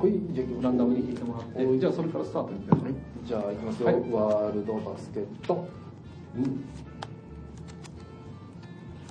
[0.62, 1.78] ランダムに引いてもらって、はい。
[1.80, 2.94] じゃあそれからスタートいってください、
[3.24, 3.94] じゃあいきますよ、はい。
[3.96, 5.66] ワールドバスケット。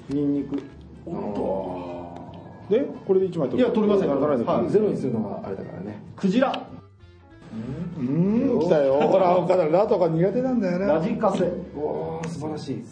[0.10, 0.56] ニンニク。
[0.56, 0.77] おっと
[2.70, 3.68] でこれで1枚取る。
[3.68, 4.10] いや取りません。
[4.10, 4.70] 取らないではい。
[4.70, 6.02] ゼロにするのがあれだからね。
[6.16, 6.68] クジラ。
[7.98, 9.00] うーん来たよ。
[9.00, 11.46] ほら他のラとか苦手なんだよラなジカセ。
[11.76, 12.84] おー素晴らしい。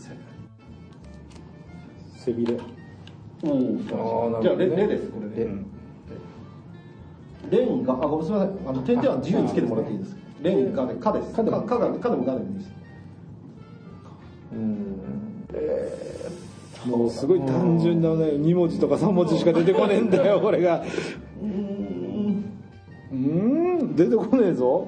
[2.15, 2.57] 背びれ。
[3.43, 5.65] おおじゃあレレですこれで、うん
[7.51, 7.65] レ。
[7.65, 8.69] ンガあごめんすみません。
[8.69, 10.15] あの点々は自由につけてもらっていいです。
[10.41, 11.33] レンガでカです。
[11.33, 11.61] カカでも。
[11.63, 12.71] カでもガでもいいです。
[14.53, 15.01] うん
[16.87, 20.81] もうすごい単純なね2文字とか3文字しか出てこねえんだよこれが。
[21.41, 22.43] うーん？
[23.11, 23.95] うーん？
[23.95, 24.87] 出てこねえぞ。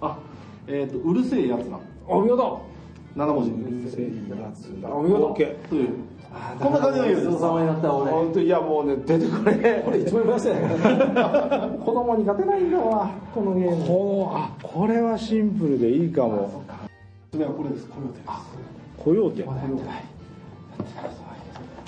[0.00, 0.18] あ
[0.66, 2.60] えっ、とうるせえやつらお見事。
[3.16, 3.50] 7文字。
[3.50, 5.34] お見事。
[5.34, 5.88] OK という。
[6.60, 7.40] こんな感じのゲームです。
[7.42, 8.10] 様になった俺。
[8.12, 9.84] 本当いやもうね出てこねえ。
[9.88, 10.48] 俺一枚増やし
[11.84, 13.84] 子供に勝てないんだわこのゲーム。
[13.86, 16.62] このあこれはシンプルでいいかも。
[17.32, 17.86] それはこれです。
[17.86, 18.22] これです。
[19.02, 19.44] コヨーテ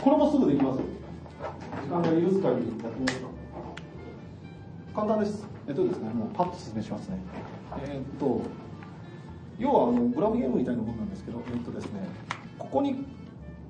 [0.03, 0.85] これもすぐできますよ。
[1.83, 2.61] 時間が許す限りやって
[2.99, 3.29] みますか。
[4.95, 5.47] 簡単です。
[5.69, 6.11] えっとですね。
[6.11, 7.19] もうパッと説明しますね。
[7.85, 8.43] えっと
[9.59, 12.01] 要はあのグラフゲームみたいなものなんですけどえっとですね
[12.59, 13.05] ここに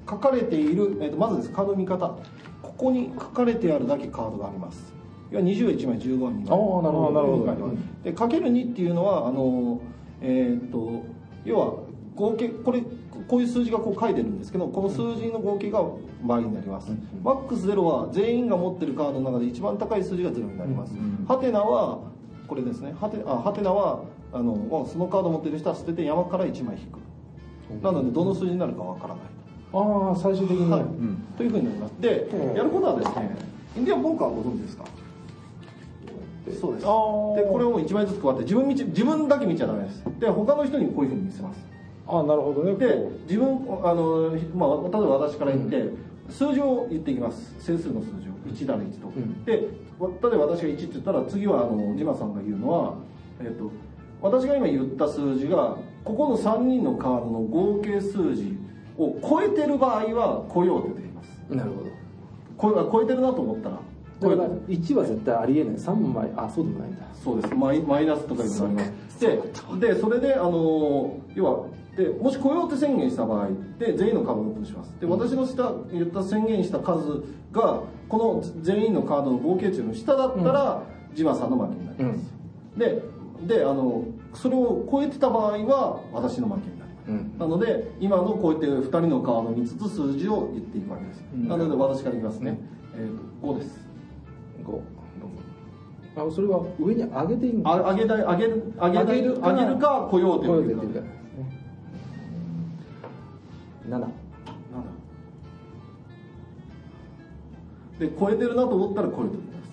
[0.08, 2.16] 書かれている、えっと、まずですカードの見方。
[2.62, 4.94] ここに書かれてあるだけカードがあります。
[5.30, 7.12] 要は20は1枚15は2枚あーなるほど。
[7.12, 7.20] な
[7.54, 9.80] るほどでかける2っていうのはあの
[10.20, 11.04] えーっと
[11.44, 11.74] 要は
[12.14, 12.82] 合計これ
[13.30, 15.84] こういう数字がこう書いてるんですけどこの数字の合計が
[16.24, 16.90] 倍になります、
[17.22, 20.92] マックスゼロは全員が持ってるカードの中で一番高い数字がゼロになります、
[21.28, 22.00] ハテナは
[22.48, 22.92] これですね。
[23.00, 24.02] ハテあハテナは
[24.32, 26.98] あのまあそのカード持ってる人は捨てて山から1枚引く。
[27.84, 29.24] なのでどの数字になるかわからない。
[29.72, 30.82] ああ最終的に、はい。
[30.82, 31.24] ん。
[31.38, 31.92] というふうになります。
[32.00, 32.56] で、うん。
[32.56, 33.30] やることはですね
[33.76, 34.84] インディアンボンカーご存知ですか？
[36.60, 36.82] そうです。
[36.82, 36.88] で
[37.48, 40.02] これを1枚ずつ配って自分自分だけ見ちゃダメです。
[40.18, 41.60] で他の人にこういうふうに見せます
[42.10, 43.48] あなるほどねでこ自分
[43.84, 45.90] あの、まあ、例えば私から言って、
[46.30, 47.54] 数字を言っていきます。
[47.58, 48.30] 整数の数字を。
[48.46, 49.44] 1なら1と、ん。
[49.44, 52.94] でわ例えば私が1って言ったら次はあのジマさんが言うのは、
[53.40, 53.70] えっと
[54.22, 58.56] 私が今言った数字がここの3人のカードの合計数字
[58.98, 61.28] を超えてる場合はコヨーテと言います。
[61.50, 61.90] なるほど。
[62.56, 63.80] これが超えてるなと思ったら
[64.20, 65.74] だから1は絶対ありえない。
[65.76, 67.02] 3枚あそうでもないんだ。
[67.14, 67.54] そうです。
[67.54, 69.20] マイマイナスとかいうのがあります。
[69.20, 69.42] で
[69.80, 71.66] でそれであの要は
[72.00, 73.48] でもし雇用って宣言した場合
[73.78, 74.98] で全員のカードをオープンします。
[74.98, 77.22] で私の下言った宣言した数
[77.52, 80.82] がこの全員のカードの合計値の下だったら、
[81.12, 82.32] ジマさんの負けになります、
[82.78, 83.02] で
[83.58, 87.10] であのそれを超えてた場合は私の負けになります。
[87.10, 87.38] うん。
[87.38, 92.58] なので今のこうやって2人のカードに5つ数字を言っていくわけです、なので私から言いますね、
[92.96, 93.78] えー、と5です。
[94.64, 94.80] 5
[96.16, 100.08] あそれは上に上げていいん上げたい上げる上げるか上げるか。
[100.10, 101.19] 雇用とこういうか
[103.90, 104.08] 7なんだ
[107.98, 109.70] で超えてるなと思ったら超えておきます。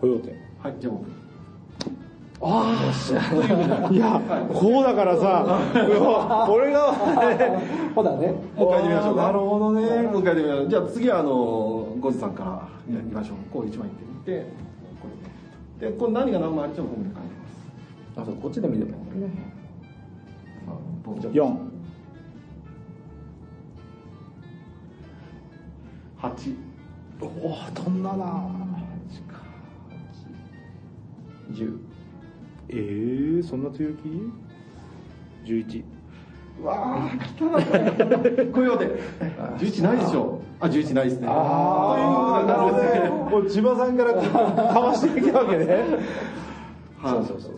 [0.00, 1.08] コヨーテはいじゃあ僕
[3.92, 3.96] い。
[3.98, 4.20] や
[4.52, 5.60] こうだからさ
[6.50, 6.92] 俺が
[7.94, 8.34] ほらね。
[8.56, 9.22] もう一回やってみましょうか。
[9.22, 10.02] なるほどね。
[10.02, 10.68] もう一回やってみましょう。
[10.68, 11.30] じゃあ次はあの
[12.00, 12.50] ゴジさんから
[12.94, 13.36] やりましょう。
[13.52, 14.46] こう一枚いってみて
[15.00, 15.06] こ
[15.80, 15.96] れで。
[15.96, 18.20] これ何が何枚あるかをここに書いてます？
[18.22, 18.96] あそうこっちで見ればいい。
[18.96, 19.32] んだね
[20.68, 20.72] あ
[21.08, 21.71] どうぞ4
[26.22, 26.56] 8
[27.20, 28.48] おお飛んだな。
[31.50, 31.78] 10
[32.68, 34.08] えー、そんな強気
[35.44, 35.82] ?11
[36.60, 37.52] うわー来たな
[38.52, 39.02] これで
[39.58, 40.40] 11ないでしょ。
[40.60, 41.26] あ11ないですね。
[41.28, 43.62] あということでなんですね。
[43.62, 45.66] 千葉さんからかわしてきたわけね。
[45.66, 46.51] はい
[47.02, 47.52] そうそうそう。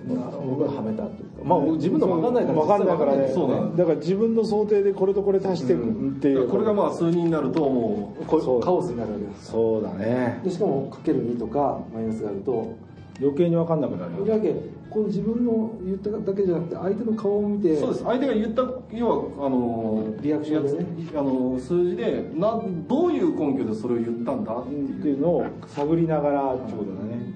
[0.49, 1.45] 僕がはめたというか。
[1.45, 3.29] まあ自分の分かんないから分かんないからね。
[3.33, 8.37] そうなんだだから自分の想定でこれとこれ足していくっていう、これがまあ数人になるともうカ
[8.73, 9.53] オスになるわけです。
[9.53, 10.41] そうだね。
[10.45, 12.75] でしかもかける2とかマイナスがあると。
[13.21, 14.53] 余計に分かんなくなるよだけ
[14.91, 17.77] この自分の言っただけじゃなくて相手の顔を見て。
[17.77, 18.03] そうです。
[18.03, 20.79] 相手が言った要はあのリアクションでね。
[21.05, 24.73] やつあの数字でなどういう根拠でそれを言ったんだって
[25.09, 25.21] いう。
[25.21, 27.35] のを探りながらってことだね。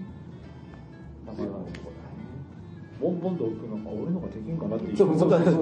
[1.26, 1.48] だから
[3.00, 4.96] ボンボンと置くのか俺のができんかなっていう。
[4.96, 5.52] そうそうそうそう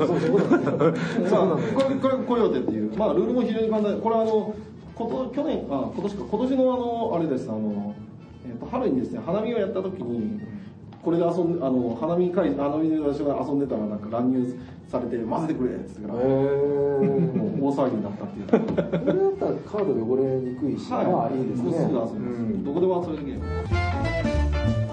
[1.75, 2.97] これこれコヨーテっていう。
[2.97, 3.97] まあルールも非常に簡単。
[3.97, 4.55] でこれはあの
[4.95, 6.25] こと去年あ今年か。
[6.31, 7.49] 今年のあのあれです。
[7.51, 7.95] あの、
[8.49, 10.41] えっと春にですね花見をやった時に
[11.03, 14.59] これで遊んであの花見会花見で私が遊んでたらなんか乱入
[14.89, 17.01] されて混ぜてくれって言ってから、大
[17.75, 18.47] 騒ぎになったっていう。
[18.47, 21.73] これだったらカード汚れにくいし、まあいいですね。
[21.73, 22.65] すぐ遊べます、うん。
[22.65, 24.86] どこでも遊べるゲーム